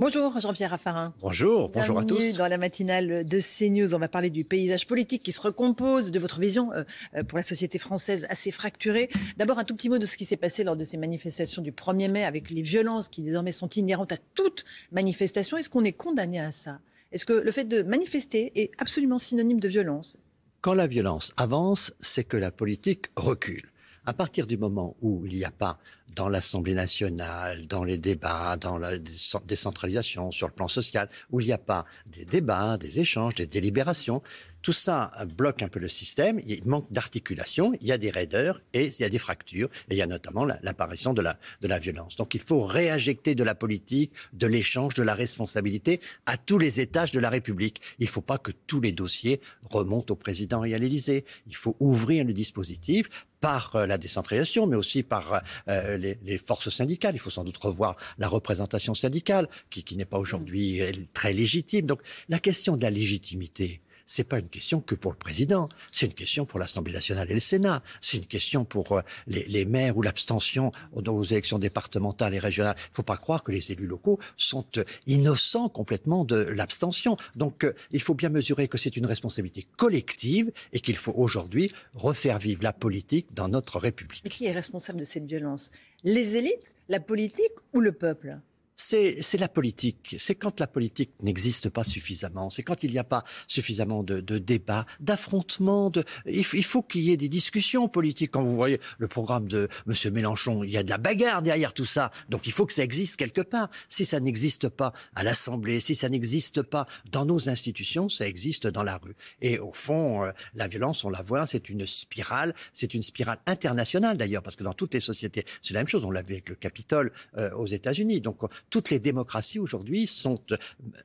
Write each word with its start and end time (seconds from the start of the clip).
Bonjour 0.00 0.38
Jean-Pierre 0.38 0.70
Raffarin. 0.70 1.12
Bonjour, 1.20 1.70
bonjour 1.70 1.98
à 1.98 2.04
tous. 2.04 2.36
Dans 2.36 2.46
la 2.46 2.56
matinale 2.56 3.26
de 3.26 3.40
CNews, 3.40 3.94
on 3.94 3.98
va 3.98 4.06
parler 4.06 4.30
du 4.30 4.44
paysage 4.44 4.86
politique 4.86 5.24
qui 5.24 5.32
se 5.32 5.40
recompose, 5.40 6.12
de 6.12 6.20
votre 6.20 6.38
vision 6.38 6.72
euh, 6.72 6.84
euh, 7.16 7.24
pour 7.24 7.36
la 7.36 7.42
société 7.42 7.80
française 7.80 8.24
assez 8.30 8.52
fracturée. 8.52 9.08
D'abord 9.38 9.58
un 9.58 9.64
tout 9.64 9.74
petit 9.74 9.88
mot 9.88 9.98
de 9.98 10.06
ce 10.06 10.16
qui 10.16 10.24
s'est 10.24 10.36
passé 10.36 10.62
lors 10.62 10.76
de 10.76 10.84
ces 10.84 10.98
manifestations 10.98 11.62
du 11.62 11.72
1er 11.72 12.08
mai 12.12 12.24
avec 12.24 12.52
les 12.52 12.62
violences 12.62 13.08
qui 13.08 13.22
désormais 13.22 13.50
sont 13.50 13.68
inhérentes 13.70 14.12
à 14.12 14.18
toute 14.36 14.64
manifestation. 14.92 15.56
Est-ce 15.56 15.68
qu'on 15.68 15.82
est 15.82 15.90
condamné 15.90 16.38
à 16.38 16.52
ça? 16.52 16.78
Est-ce 17.10 17.24
que 17.24 17.32
le 17.32 17.50
fait 17.50 17.64
de 17.64 17.82
manifester 17.82 18.52
est 18.54 18.70
absolument 18.78 19.18
synonyme 19.18 19.58
de 19.58 19.66
violence? 19.66 20.18
Quand 20.60 20.74
la 20.74 20.86
violence 20.86 21.32
avance, 21.36 21.92
c'est 22.00 22.22
que 22.22 22.36
la 22.36 22.52
politique 22.52 23.06
recule. 23.16 23.72
À 24.06 24.12
partir 24.12 24.46
du 24.46 24.58
moment 24.58 24.96
où 25.02 25.26
il 25.26 25.34
n'y 25.34 25.44
a 25.44 25.50
pas 25.50 25.80
dans 26.14 26.28
l'Assemblée 26.28 26.74
nationale, 26.74 27.66
dans 27.66 27.84
les 27.84 27.98
débats, 27.98 28.56
dans 28.56 28.78
la 28.78 28.98
décentralisation, 29.44 30.30
sur 30.30 30.48
le 30.48 30.52
plan 30.52 30.68
social, 30.68 31.08
où 31.30 31.40
il 31.40 31.46
n'y 31.46 31.52
a 31.52 31.58
pas 31.58 31.84
des 32.06 32.24
débats, 32.24 32.76
des 32.78 33.00
échanges, 33.00 33.34
des 33.34 33.46
délibérations, 33.46 34.22
tout 34.62 34.72
ça 34.72 35.10
bloque 35.36 35.62
un 35.62 35.68
peu 35.68 35.80
le 35.80 35.88
système, 35.88 36.40
il 36.46 36.64
manque 36.64 36.90
d'articulation, 36.90 37.72
il 37.80 37.86
y 37.86 37.92
a 37.92 37.98
des 37.98 38.10
raideurs 38.10 38.60
et 38.72 38.86
il 38.86 39.00
y 39.00 39.04
a 39.04 39.08
des 39.08 39.18
fractures, 39.18 39.68
et 39.88 39.94
il 39.94 39.96
y 39.96 40.02
a 40.02 40.06
notamment 40.06 40.44
l'apparition 40.44 41.14
de 41.14 41.22
la, 41.22 41.38
de 41.60 41.68
la 41.68 41.78
violence. 41.78 42.16
Donc 42.16 42.34
il 42.34 42.40
faut 42.40 42.60
réinjecter 42.60 43.34
de 43.34 43.44
la 43.44 43.54
politique, 43.54 44.12
de 44.32 44.46
l'échange, 44.46 44.94
de 44.94 45.02
la 45.02 45.14
responsabilité 45.14 46.00
à 46.26 46.36
tous 46.36 46.58
les 46.58 46.80
étages 46.80 47.12
de 47.12 47.20
la 47.20 47.30
République. 47.30 47.80
Il 47.98 48.04
ne 48.04 48.10
faut 48.10 48.20
pas 48.20 48.38
que 48.38 48.52
tous 48.66 48.80
les 48.80 48.92
dossiers 48.92 49.40
remontent 49.70 50.12
au 50.12 50.16
président 50.16 50.64
et 50.64 50.74
à 50.74 50.78
l'Élysée. 50.78 51.24
Il 51.46 51.56
faut 51.56 51.76
ouvrir 51.80 52.24
le 52.24 52.32
dispositif 52.32 53.08
par 53.40 53.76
euh, 53.76 53.86
la 53.86 53.98
décentralisation, 53.98 54.66
mais 54.66 54.76
aussi 54.76 55.02
par 55.02 55.42
euh, 55.68 55.96
les, 55.96 56.38
forces 56.38 56.70
syndicales. 56.70 57.14
Il 57.14 57.18
faut 57.18 57.30
sans 57.30 57.44
doute 57.44 57.56
revoir 57.58 57.96
la 58.18 58.28
représentation 58.28 58.94
syndicale, 58.94 59.48
qui, 59.70 59.84
qui 59.84 59.96
n'est 59.96 60.04
pas 60.04 60.18
aujourd'hui 60.18 60.80
très 61.12 61.32
légitime. 61.32 61.86
Donc 61.86 62.00
la 62.28 62.38
question 62.38 62.76
de 62.76 62.82
la 62.82 62.90
légitimité, 62.90 63.80
c'est 64.08 64.24
pas 64.24 64.40
une 64.40 64.48
question 64.48 64.80
que 64.80 64.96
pour 64.96 65.12
le 65.12 65.18
président, 65.18 65.68
c'est 65.92 66.06
une 66.06 66.14
question 66.14 66.46
pour 66.46 66.58
l'Assemblée 66.58 66.92
nationale 66.92 67.30
et 67.30 67.34
le 67.34 67.40
Sénat, 67.40 67.82
c'est 68.00 68.16
une 68.16 68.26
question 68.26 68.64
pour 68.64 68.92
euh, 68.92 69.02
les, 69.26 69.64
maires 69.64 69.96
ou 69.96 70.02
l'abstention 70.02 70.72
aux 70.92 71.22
élections 71.22 71.58
départementales 71.58 72.34
et 72.34 72.38
régionales. 72.38 72.74
Il 72.90 72.94
faut 72.94 73.02
pas 73.02 73.18
croire 73.18 73.42
que 73.42 73.52
les 73.52 73.70
élus 73.70 73.86
locaux 73.86 74.18
sont 74.36 74.66
euh, 74.78 74.84
innocents 75.06 75.68
complètement 75.68 76.24
de 76.24 76.36
l'abstention. 76.36 77.18
Donc 77.36 77.64
euh, 77.64 77.74
il 77.90 78.00
faut 78.00 78.14
bien 78.14 78.30
mesurer 78.30 78.66
que 78.66 78.78
c'est 78.78 78.96
une 78.96 79.06
responsabilité 79.06 79.66
collective 79.76 80.50
et 80.72 80.80
qu'il 80.80 80.96
faut 80.96 81.14
aujourd'hui 81.14 81.70
refaire 81.94 82.38
vivre 82.38 82.62
la 82.62 82.72
politique 82.72 83.34
dans 83.34 83.48
notre 83.48 83.78
République. 83.78 84.24
Et 84.24 84.30
qui 84.30 84.46
est 84.46 84.52
responsable 84.52 85.00
de 85.00 85.04
cette 85.04 85.26
violence? 85.26 85.70
Les 86.02 86.36
élites, 86.36 86.76
la 86.88 87.00
politique 87.00 87.52
ou 87.74 87.80
le 87.80 87.92
peuple? 87.92 88.38
C'est 88.80 89.38
la 89.38 89.48
politique. 89.48 90.14
C'est 90.18 90.36
quand 90.36 90.60
la 90.60 90.68
politique 90.68 91.10
n'existe 91.20 91.68
pas 91.68 91.82
suffisamment. 91.82 92.48
C'est 92.48 92.62
quand 92.62 92.84
il 92.84 92.92
n'y 92.92 92.98
a 92.98 93.04
pas 93.04 93.24
suffisamment 93.48 94.04
de, 94.04 94.20
de 94.20 94.38
débats, 94.38 94.86
d'affrontements. 95.00 95.90
De... 95.90 96.04
Il, 96.26 96.44
faut 96.44 96.82
qu'il 96.82 97.02
y 97.02 97.10
ait 97.10 97.16
des 97.16 97.28
discussions 97.28 97.88
politiques. 97.88 98.30
Quand 98.30 98.42
vous 98.42 98.54
voyez 98.54 98.80
le 98.98 99.08
programme 99.08 99.48
de 99.48 99.68
M. 99.88 100.12
Mélenchon, 100.12 100.62
il 100.62 100.70
y 100.70 100.76
a 100.76 100.84
de 100.84 100.90
la 100.90 100.98
bagarre 100.98 101.42
derrière 101.42 101.74
tout 101.74 101.84
ça. 101.84 102.12
Donc 102.28 102.46
il 102.46 102.52
faut 102.52 102.66
que 102.66 102.72
ça 102.72 102.84
existe 102.84 103.16
quelque 103.16 103.40
part. 103.40 103.68
Si 103.88 104.04
ça 104.04 104.20
n'existe 104.20 104.68
pas 104.68 104.92
à 105.16 105.24
l'Assemblée, 105.24 105.80
si 105.80 105.96
ça 105.96 106.08
n'existe 106.08 106.62
pas 106.62 106.86
dans 107.10 107.26
nos 107.26 107.48
institutions, 107.48 108.08
ça 108.08 108.28
existe 108.28 108.68
dans 108.68 108.84
la 108.84 108.98
rue. 108.98 109.16
Et 109.42 109.58
au 109.58 109.72
fond, 109.72 110.24
euh, 110.24 110.30
la 110.54 110.68
violence, 110.68 111.04
on 111.04 111.10
la 111.10 111.22
voit, 111.22 111.48
c'est 111.48 111.68
une 111.68 111.84
spirale. 111.84 112.54
C'est 112.72 112.94
une 112.94 113.02
spirale 113.02 113.40
internationale 113.46 114.16
d'ailleurs, 114.16 114.42
parce 114.44 114.54
que 114.54 114.62
dans 114.62 114.72
toutes 114.72 114.94
les 114.94 115.00
sociétés, 115.00 115.44
c'est 115.62 115.74
la 115.74 115.80
même 115.80 115.88
chose. 115.88 116.04
On 116.04 116.12
l'a 116.12 116.22
vu 116.22 116.34
avec 116.34 116.48
le 116.48 116.54
Capitole 116.54 117.12
euh, 117.36 117.50
aux 117.54 117.66
États-Unis. 117.66 118.20
Donc 118.20 118.38
toutes 118.70 118.90
les 118.90 119.00
démocraties 119.00 119.58
aujourd'hui 119.58 120.06
sont 120.06 120.38
euh, 120.52 120.56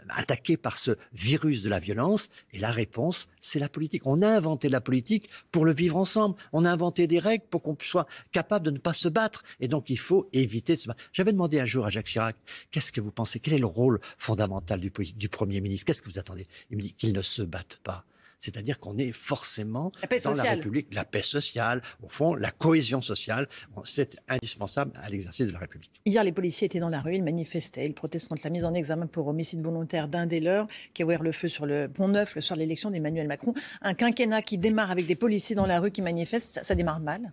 attaquées 0.09 0.57
par 0.57 0.77
ce 0.77 0.91
virus 1.13 1.63
de 1.63 1.69
la 1.69 1.79
violence 1.79 2.29
et 2.51 2.59
la 2.59 2.71
réponse, 2.71 3.29
c'est 3.39 3.59
la 3.59 3.69
politique. 3.69 4.03
On 4.05 4.21
a 4.21 4.27
inventé 4.27 4.69
la 4.69 4.81
politique 4.81 5.29
pour 5.51 5.65
le 5.65 5.73
vivre 5.73 5.97
ensemble. 5.97 6.35
On 6.51 6.65
a 6.65 6.71
inventé 6.71 7.07
des 7.07 7.19
règles 7.19 7.45
pour 7.49 7.61
qu'on 7.61 7.77
soit 7.81 8.07
capable 8.31 8.65
de 8.65 8.71
ne 8.71 8.77
pas 8.77 8.93
se 8.93 9.09
battre. 9.09 9.43
Et 9.59 9.67
donc, 9.67 9.89
il 9.89 9.99
faut 9.99 10.29
éviter 10.33 10.75
de 10.75 10.79
se 10.79 10.87
battre. 10.87 11.03
J'avais 11.11 11.31
demandé 11.31 11.59
un 11.59 11.65
jour 11.65 11.85
à 11.85 11.89
Jacques 11.89 12.07
Chirac, 12.07 12.35
qu'est-ce 12.71 12.91
que 12.91 13.01
vous 13.01 13.11
pensez? 13.11 13.39
Quel 13.39 13.53
est 13.53 13.59
le 13.59 13.65
rôle 13.65 13.99
fondamental 14.17 14.79
du, 14.79 14.91
du 15.15 15.29
Premier 15.29 15.61
ministre? 15.61 15.85
Qu'est-ce 15.85 16.01
que 16.01 16.09
vous 16.09 16.19
attendez 16.19 16.47
Il 16.69 16.77
me 16.77 16.81
dit 16.81 16.93
qu'il 16.93 17.13
ne 17.13 17.21
se 17.21 17.41
batte 17.41 17.79
pas. 17.83 18.05
C'est-à-dire 18.43 18.77
qu'on 18.77 18.97
est 18.97 19.13
forcément 19.13 19.93
dans 20.25 20.33
la 20.33 20.43
République, 20.43 20.93
la 20.93 21.05
paix 21.05 21.21
sociale, 21.21 21.81
au 22.03 22.09
fond, 22.09 22.35
la 22.35 22.51
cohésion 22.51 22.99
sociale. 22.99 23.47
c'est 23.85 24.17
indispensable 24.27 24.91
à 25.01 25.09
l'exercice 25.09 25.47
de 25.47 25.53
la 25.53 25.59
République. 25.59 26.01
Hier, 26.05 26.21
les 26.25 26.33
policiers 26.33 26.65
étaient 26.65 26.81
dans 26.81 26.89
la 26.89 26.99
rue, 26.99 27.15
ils 27.15 27.23
manifestaient, 27.23 27.85
ils 27.85 27.93
protestent 27.93 28.27
contre 28.27 28.41
la 28.43 28.49
mise 28.49 28.65
en 28.65 28.73
examen 28.73 29.07
pour 29.07 29.27
homicide 29.27 29.61
volontaire 29.61 30.09
d'un 30.09 30.25
des 30.25 30.41
leurs 30.41 30.67
qui 30.93 31.03
a 31.03 31.05
ouvert 31.05 31.23
le 31.23 31.31
feu 31.31 31.47
sur 31.47 31.65
le 31.65 31.87
pont 31.87 32.09
Neuf 32.09 32.35
le 32.35 32.41
soir 32.41 32.57
de 32.57 32.63
l'élection 32.63 32.91
d'Emmanuel 32.91 33.27
Macron. 33.27 33.53
Un 33.81 33.93
quinquennat 33.93 34.41
qui 34.41 34.57
démarre 34.57 34.91
avec 34.91 35.05
des 35.05 35.15
policiers 35.15 35.55
dans 35.55 35.65
la 35.65 35.79
rue 35.79 35.91
qui 35.91 36.01
manifestent, 36.01 36.59
ça 36.63 36.75
démarre 36.75 36.99
mal 36.99 37.31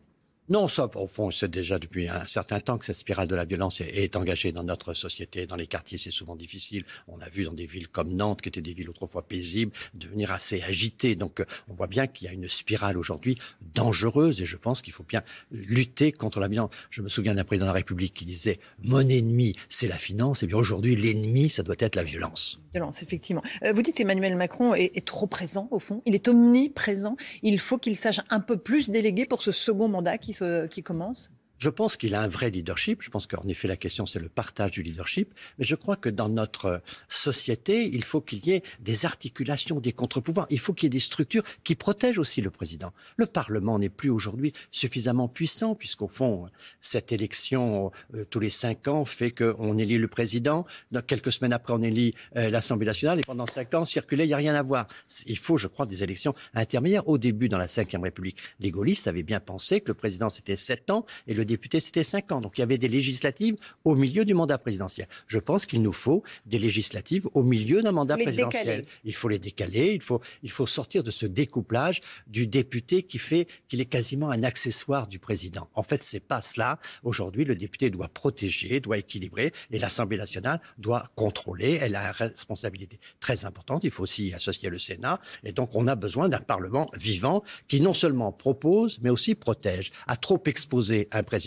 non, 0.50 0.66
ça, 0.66 0.91
au 0.97 1.06
fond, 1.06 1.31
c'est 1.31 1.49
déjà 1.49 1.78
depuis 1.78 2.09
un 2.09 2.27
certain 2.27 2.59
temps 2.59 2.77
que 2.77 2.84
cette 2.84 2.97
spirale 2.97 3.28
de 3.28 3.37
la 3.37 3.44
violence 3.44 3.81
est, 3.81 4.16
engagée 4.16 4.50
dans 4.50 4.65
notre 4.65 4.94
société. 4.94 5.47
Dans 5.47 5.55
les 5.55 5.69
quartiers, 5.69 5.97
c'est 5.97 6.11
souvent 6.11 6.34
difficile. 6.34 6.83
On 7.06 7.21
a 7.21 7.28
vu 7.28 7.44
dans 7.44 7.53
des 7.53 7.66
villes 7.66 7.87
comme 7.87 8.12
Nantes, 8.12 8.43
qui 8.43 8.49
étaient 8.49 8.60
des 8.60 8.72
villes 8.72 8.91
autrefois 8.91 9.22
paisibles, 9.22 9.71
devenir 9.94 10.33
assez 10.33 10.60
agitées. 10.62 11.15
Donc, 11.15 11.41
on 11.69 11.72
voit 11.72 11.87
bien 11.87 12.09
qu'il 12.09 12.27
y 12.27 12.31
a 12.31 12.33
une 12.33 12.49
spirale 12.49 12.99
aujourd'hui 12.99 13.37
dangereuse 13.75 14.43
et 14.43 14.44
je 14.44 14.56
pense 14.56 14.83
qu'il 14.83 14.93
faut 14.93 15.05
bien 15.05 15.22
lutter 15.53 16.10
contre 16.10 16.41
la 16.41 16.49
violence. 16.49 16.71
Je 16.91 17.03
me 17.03 17.09
souviens 17.09 17.37
d'un 17.37 17.44
président 17.44 17.66
de 17.66 17.71
la 17.71 17.75
République 17.75 18.15
qui 18.15 18.25
disait 18.25 18.59
Mon 18.83 19.09
ennemi, 19.09 19.55
c'est 19.69 19.87
la 19.87 19.99
finance. 19.99 20.43
Et 20.43 20.49
bien 20.49 20.56
aujourd'hui, 20.56 20.97
l'ennemi, 20.97 21.49
ça 21.49 21.62
doit 21.62 21.77
être 21.78 21.94
la 21.94 22.03
violence. 22.03 22.59
Violence, 22.72 23.05
effectivement. 23.05 23.43
Euh, 23.62 23.72
vous 23.72 23.83
dites 23.83 24.00
Emmanuel 24.00 24.34
Macron 24.34 24.75
est, 24.75 24.97
est, 24.97 25.06
trop 25.06 25.28
présent, 25.28 25.69
au 25.71 25.78
fond. 25.78 26.03
Il 26.06 26.16
est 26.16 26.27
omniprésent. 26.27 27.16
Il 27.44 27.60
faut 27.60 27.78
qu'il 27.78 27.97
sache 27.97 28.21
un 28.31 28.41
peu 28.41 28.56
plus 28.56 28.91
déléguer 28.91 29.27
pour 29.27 29.43
ce 29.43 29.53
second 29.53 29.87
mandat 29.87 30.19
qui 30.19 30.40
qui 30.71 30.83
commence 30.83 31.31
je 31.60 31.69
pense 31.69 31.97
qu'il 31.97 32.15
a 32.15 32.22
un 32.22 32.26
vrai 32.26 32.50
leadership. 32.50 33.03
Je 33.03 33.10
pense 33.10 33.26
qu'en 33.26 33.47
effet, 33.47 33.69
la 33.69 33.76
question, 33.76 34.06
c'est 34.06 34.19
le 34.19 34.31
partage 34.31 34.72
du 34.72 34.82
leadership. 34.82 35.32
Mais 35.59 35.65
je 35.65 35.75
crois 35.75 35.97
que 35.97 36.09
dans 36.09 36.31
notre 36.31 36.82
société, 37.06 37.87
il 37.87 38.03
faut 38.03 38.22
qu'il 38.22 38.44
y 38.47 38.53
ait 38.53 38.62
des 38.81 39.04
articulations, 39.04 39.78
des 39.78 39.93
contre-pouvoirs. 39.93 40.47
Il 40.48 40.59
faut 40.59 40.72
qu'il 40.72 40.87
y 40.87 40.88
ait 40.88 40.91
des 40.91 41.00
structures 41.00 41.43
qui 41.62 41.75
protègent 41.75 42.19
aussi 42.19 42.41
le 42.41 42.50
président. 42.50 42.93
Le 43.16 43.26
Parlement 43.26 43.78
n'est 43.78 43.91
plus 43.91 44.09
aujourd'hui 44.09 44.54
suffisamment 44.71 45.28
puissant, 45.28 45.75
puisqu'au 45.75 46.09
fond, 46.09 46.48
cette 46.81 47.12
élection 47.12 47.92
euh, 48.15 48.25
tous 48.25 48.41
les 48.41 48.50
cinq 48.50 48.88
ans 48.88 49.04
fait 49.04 49.31
qu'on 49.31 49.77
élit 49.77 49.98
le 49.98 50.09
président. 50.09 50.65
Dans 50.92 51.03
quelques 51.03 51.31
semaines 51.31 51.53
après, 51.53 51.75
on 51.75 51.82
élit 51.82 52.12
euh, 52.37 52.48
l'Assemblée 52.48 52.87
nationale. 52.87 53.21
Et 53.21 53.22
pendant 53.22 53.44
cinq 53.44 53.75
ans, 53.75 53.84
circuler, 53.84 54.25
il 54.25 54.28
n'y 54.28 54.34
a 54.34 54.38
rien 54.38 54.54
à 54.54 54.62
voir. 54.62 54.87
Il 55.27 55.38
faut, 55.38 55.59
je 55.59 55.66
crois, 55.66 55.84
des 55.84 56.03
élections 56.03 56.34
intermédiaires. 56.54 57.06
Au 57.06 57.19
début, 57.19 57.50
dans 57.50 57.59
la 57.59 57.66
Ve 57.66 57.84
République, 58.03 58.38
les 58.60 58.71
gaullistes 58.71 59.09
avaient 59.09 59.22
bien 59.22 59.41
pensé 59.41 59.82
que 59.82 59.88
le 59.88 59.94
président, 59.94 60.31
c'était 60.31 60.56
sept 60.56 60.88
ans 60.88 61.04
et 61.27 61.34
le 61.34 61.44
députés, 61.50 61.81
c'était 61.81 62.05
cinq 62.05 62.33
ans. 62.33 62.41
Donc 62.41 62.59
il 62.59 62.61
y 62.61 62.66
avait 62.69 62.78
des 62.78 62.88
législatives 62.88 63.56
au 63.84 63.94
milieu 63.94 64.25
du 64.25 64.34
mandat 64.34 64.59
présidentiel. 64.59 65.06
Je 65.27 65.38
pense 65.38 65.66
qu'il 65.66 65.83
nous 65.83 65.93
faut 65.93 66.22
des 66.47 66.59
législatives 66.59 67.27
au 67.34 67.43
milieu 67.43 67.83
d'un 67.83 67.93
mandat 67.93 68.16
présidentiel. 68.16 68.84
Il 69.05 69.15
faut 69.15 69.28
les 69.28 69.38
décaler, 69.38 69.93
il 69.94 70.03
faut, 70.03 70.21
il 70.43 70.50
faut 70.50 70.66
sortir 70.66 71.03
de 71.03 71.10
ce 71.10 71.27
découplage 71.27 72.00
du 72.27 72.47
député 72.47 73.03
qui 73.03 73.19
fait 73.19 73.47
qu'il 73.69 73.81
est 73.81 73.93
quasiment 73.97 74.31
un 74.31 74.43
accessoire 74.43 75.06
du 75.09 75.19
président. 75.19 75.69
En 75.75 75.83
fait, 75.83 76.03
c'est 76.03 76.27
pas 76.33 76.41
cela. 76.41 76.78
Aujourd'hui, 77.03 77.44
le 77.44 77.55
député 77.55 77.91
doit 77.91 78.09
protéger, 78.09 78.81
doit 78.81 78.99
équilibrer 78.99 79.53
et 79.71 79.78
l'Assemblée 79.78 80.16
nationale 80.16 80.60
doit 80.78 81.05
contrôler. 81.16 81.78
Elle 81.81 81.97
a 81.97 82.06
une 82.06 82.15
responsabilité 82.28 82.99
très 83.19 83.44
importante. 83.44 83.83
Il 83.84 83.91
faut 83.91 84.05
aussi 84.05 84.33
associer 84.33 84.69
le 84.71 84.78
Sénat. 84.78 85.21
Et 85.44 85.53
donc, 85.53 85.71
on 85.75 85.87
a 85.87 85.97
besoin 85.97 86.28
d'un 86.28 86.44
Parlement 86.55 86.87
vivant 86.94 87.43
qui 87.69 87.81
non 87.81 87.93
seulement 87.93 88.33
propose, 88.33 88.99
mais 89.03 89.10
aussi 89.10 89.34
protège. 89.34 89.91
À 90.06 90.16
trop 90.16 90.41
exposer 90.47 91.09
un 91.12 91.22
président 91.22 91.40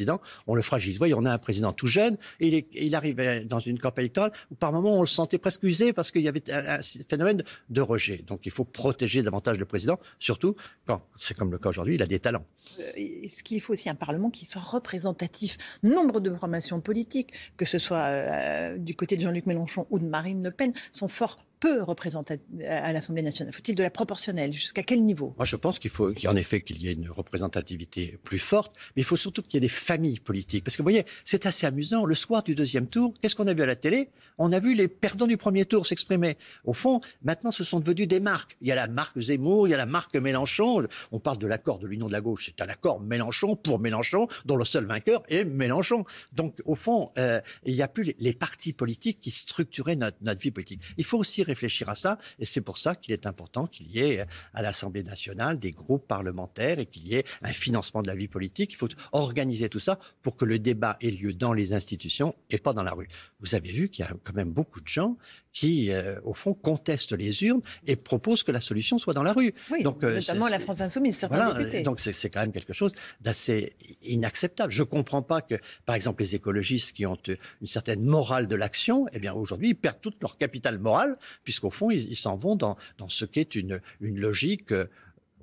on 0.47 0.55
le 0.55 0.61
fragilise. 0.61 0.95
Vous 0.95 0.99
voyez, 0.99 1.13
on 1.13 1.25
a 1.25 1.31
un 1.31 1.37
président 1.37 1.73
tout 1.73 1.87
jeune, 1.87 2.17
et 2.39 2.65
il, 2.73 2.95
arrivait 2.95 3.45
dans 3.45 3.59
une 3.59 3.79
campagne 3.79 4.05
électorale 4.05 4.31
où 4.51 4.55
par 4.55 4.71
moments 4.71 4.97
on 4.97 5.01
le 5.01 5.07
sentait 5.07 5.37
presque 5.37 5.63
usé 5.63 5.93
parce 5.93 6.11
qu'il 6.11 6.21
y 6.21 6.27
avait 6.27 6.43
un, 6.51 6.79
phénomène 7.07 7.43
de 7.69 7.81
rejet. 7.81 8.23
Donc 8.27 8.45
il 8.45 8.51
faut 8.51 8.65
protéger 8.65 9.23
davantage 9.23 9.57
le 9.59 9.65
président, 9.65 9.99
surtout 10.19 10.53
quand 10.85 11.01
c'est 11.17 11.35
comme 11.35 11.51
le 11.51 11.57
cas 11.57 11.69
aujourd'hui, 11.69 11.95
il 11.95 12.03
a 12.03 12.07
des 12.07 12.19
talents. 12.19 12.45
Euh, 12.79 12.91
est-ce 12.95 13.43
qu'il 13.43 13.61
faut 13.61 13.73
aussi 13.73 13.89
un 13.89 13.95
Parlement 13.95 14.29
qui 14.29 14.45
soit 14.45 14.61
représentatif 14.61 15.57
Nombre 15.83 16.19
de 16.19 16.33
formations 16.33 16.81
politiques, 16.81 17.33
que 17.57 17.65
ce 17.65 17.79
soit 17.79 18.05
euh, 18.05 18.77
du 18.77 18.95
côté 18.95 19.17
de 19.17 19.21
Jean-Luc 19.21 19.45
Mélenchon 19.45 19.87
ou 19.89 19.99
de 19.99 20.05
Marine 20.05 20.43
Le 20.43 20.51
Pen, 20.51 20.73
sont 20.91 21.07
fort 21.07 21.37
peu 21.63 21.81
représenter 21.81 22.41
à 22.67 22.91
l'Assemblée 22.91 23.21
nationale? 23.21 23.53
Faut-il 23.53 23.75
de 23.75 23.83
la 23.83 23.89
proportionnelle? 23.89 24.51
Jusqu'à 24.51 24.83
quel 24.83 25.01
niveau? 25.01 25.33
Moi, 25.37 25.45
je 25.45 25.55
pense 25.55 25.79
qu'il 25.79 25.91
faut, 25.91 26.11
qu'en 26.13 26.35
effet, 26.35 26.59
qu'il 26.59 26.83
y 26.83 26.89
ait 26.89 26.93
une 26.93 27.09
représentativité 27.09 28.19
plus 28.21 28.37
forte, 28.37 28.75
mais 28.95 29.01
il 29.01 29.05
faut 29.05 29.15
surtout 29.15 29.41
qu'il 29.41 29.53
y 29.53 29.57
ait 29.57 29.61
des 29.61 29.69
familles 29.69 30.19
politiques. 30.19 30.65
Parce 30.65 30.75
que 30.75 30.81
vous 30.81 30.87
voyez, 30.87 31.05
c'est 31.23 31.45
assez 31.45 31.65
amusant. 31.65 32.03
Le 32.03 32.15
soir 32.15 32.43
du 32.43 32.53
deuxième 32.53 32.87
tour, 32.87 33.13
qu'est-ce 33.21 33.33
qu'on 33.33 33.47
a 33.47 33.53
vu 33.53 33.63
à 33.63 33.65
la 33.65 33.77
télé? 33.77 34.09
On 34.37 34.51
a 34.51 34.59
vu 34.59 34.73
les 34.73 34.89
perdants 34.89 35.25
du 35.25 35.37
premier 35.37 35.63
tour 35.65 35.85
s'exprimer. 35.85 36.37
Au 36.65 36.73
fond, 36.73 36.99
maintenant, 37.23 37.51
ce 37.51 37.63
sont 37.63 37.79
devenus 37.79 38.09
des 38.09 38.19
marques. 38.19 38.57
Il 38.59 38.67
y 38.67 38.73
a 38.73 38.75
la 38.75 38.89
marque 38.89 39.17
Zemmour, 39.17 39.65
il 39.67 39.71
y 39.71 39.73
a 39.73 39.77
la 39.77 39.85
marque 39.85 40.17
Mélenchon. 40.17 40.85
On 41.13 41.19
parle 41.19 41.37
de 41.37 41.47
l'accord 41.47 41.79
de 41.79 41.87
l'Union 41.87 42.07
de 42.07 42.11
la 42.11 42.19
gauche. 42.19 42.47
C'est 42.47 42.61
un 42.61 42.67
accord 42.67 42.99
Mélenchon 42.99 43.55
pour 43.55 43.79
Mélenchon, 43.79 44.27
dont 44.43 44.57
le 44.57 44.65
seul 44.65 44.83
vainqueur 44.83 45.23
est 45.29 45.45
Mélenchon. 45.45 46.03
Donc, 46.33 46.61
au 46.65 46.75
fond, 46.75 47.11
euh, 47.17 47.39
il 47.65 47.73
n'y 47.73 47.81
a 47.81 47.87
plus 47.87 48.13
les, 48.19 48.33
partis 48.33 48.73
politiques 48.73 49.21
qui 49.21 49.31
structuraient 49.31 49.95
notre, 49.95 50.17
notre 50.21 50.41
vie 50.41 50.51
politique. 50.51 50.81
Il 50.97 51.05
faut 51.05 51.19
aussi 51.19 51.41
réfléchir 51.53 51.89
à 51.89 51.95
ça, 51.95 52.17
et 52.39 52.45
c'est 52.45 52.61
pour 52.61 52.77
ça 52.77 52.95
qu'il 52.95 53.13
est 53.13 53.25
important 53.25 53.67
qu'il 53.67 53.87
y 53.91 53.99
ait 53.99 54.23
à 54.53 54.61
l'Assemblée 54.61 55.03
nationale 55.03 55.59
des 55.59 55.71
groupes 55.71 56.07
parlementaires 56.07 56.79
et 56.79 56.85
qu'il 56.85 57.07
y 57.07 57.15
ait 57.15 57.25
un 57.41 57.53
financement 57.53 58.01
de 58.01 58.07
la 58.07 58.15
vie 58.15 58.27
politique. 58.27 58.73
Il 58.73 58.75
faut 58.75 58.87
organiser 59.11 59.69
tout 59.69 59.79
ça 59.79 59.99
pour 60.21 60.35
que 60.35 60.45
le 60.45 60.57
débat 60.59 60.97
ait 61.01 61.11
lieu 61.11 61.33
dans 61.33 61.53
les 61.53 61.73
institutions 61.73 62.35
et 62.49 62.57
pas 62.57 62.73
dans 62.73 62.83
la 62.83 62.93
rue. 62.93 63.07
Vous 63.39 63.55
avez 63.55 63.71
vu 63.71 63.89
qu'il 63.89 64.03
y 64.03 64.07
a 64.07 64.11
quand 64.23 64.35
même 64.35 64.51
beaucoup 64.51 64.81
de 64.81 64.87
gens 64.87 65.17
qui, 65.51 65.91
euh, 65.91 66.19
au 66.23 66.33
fond, 66.33 66.53
contestent 66.53 67.13
les 67.13 67.43
urnes 67.43 67.61
et 67.85 67.95
proposent 67.95 68.43
que 68.43 68.51
la 68.51 68.59
solution 68.59 68.97
soit 68.97 69.13
dans 69.13 69.23
la 69.23 69.33
rue. 69.33 69.53
Oui, 69.71 69.83
donc, 69.83 70.03
euh, 70.03 70.15
notamment 70.15 70.47
la 70.47 70.59
France 70.59 70.81
insoumise, 70.81 71.15
certains 71.17 71.53
députés. 71.53 71.83
Donc 71.83 71.99
c'est 71.99 72.29
quand 72.29 72.41
même 72.41 72.51
quelque 72.51 72.73
chose 72.73 72.93
d'assez 73.21 73.75
inacceptable. 74.01 74.71
Je 74.71 74.81
ne 74.81 74.87
comprends 74.87 75.21
pas 75.21 75.41
que, 75.41 75.55
par 75.85 75.95
exemple, 75.95 76.23
les 76.23 76.35
écologistes 76.35 76.93
qui 76.93 77.05
ont 77.05 77.17
une 77.61 77.67
certaine 77.67 78.03
morale 78.03 78.47
de 78.47 78.55
l'action, 78.55 79.05
eh 79.13 79.19
bien 79.19 79.33
aujourd'hui, 79.33 79.69
ils 79.69 79.75
perdent 79.75 80.01
toute 80.01 80.19
leur 80.21 80.37
capital 80.37 80.79
moral, 80.79 81.15
puisqu'au 81.43 81.69
fond, 81.69 81.91
ils 81.91 82.15
s'en 82.15 82.35
vont 82.35 82.55
dans, 82.55 82.77
ce 83.07 83.25
qu'est 83.25 83.55
une, 83.55 83.81
une 84.01 84.19
logique, 84.19 84.71
euh, 84.71 84.85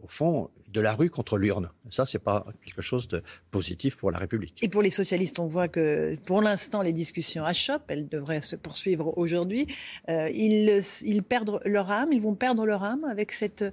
au 0.03 0.09
fond, 0.09 0.51
de 0.73 0.81
la 0.81 0.95
rue 0.95 1.11
contre 1.11 1.37
l'urne. 1.37 1.71
Ça, 1.89 2.07
c'est 2.07 2.19
pas 2.19 2.47
quelque 2.65 2.83
chose 2.83 3.09
de 3.09 3.23
positif 3.51 3.97
pour 3.97 4.11
la 4.11 4.19
République. 4.19 4.59
Et 4.63 4.69
pour 4.69 4.83
les 4.83 4.91
socialistes, 4.91 5.39
on 5.39 5.47
voit 5.47 5.69
que 5.69 6.17
pour 6.25 6.43
l'instant, 6.43 6.83
les 6.83 6.93
discussions 6.93 7.45
achoppent. 7.45 7.91
Elles 7.91 8.09
devraient 8.09 8.41
se 8.41 8.57
poursuivre 8.57 9.17
aujourd'hui. 9.19 9.67
Euh, 10.09 10.29
ils, 10.33 10.81
ils 11.03 11.23
perdent 11.23 11.61
leur 11.65 11.91
âme. 11.91 12.13
Ils 12.13 12.23
vont 12.23 12.35
perdre 12.35 12.67
leur 12.67 12.85
âme 12.85 13.05
avec 13.05 13.33
cette 13.33 13.65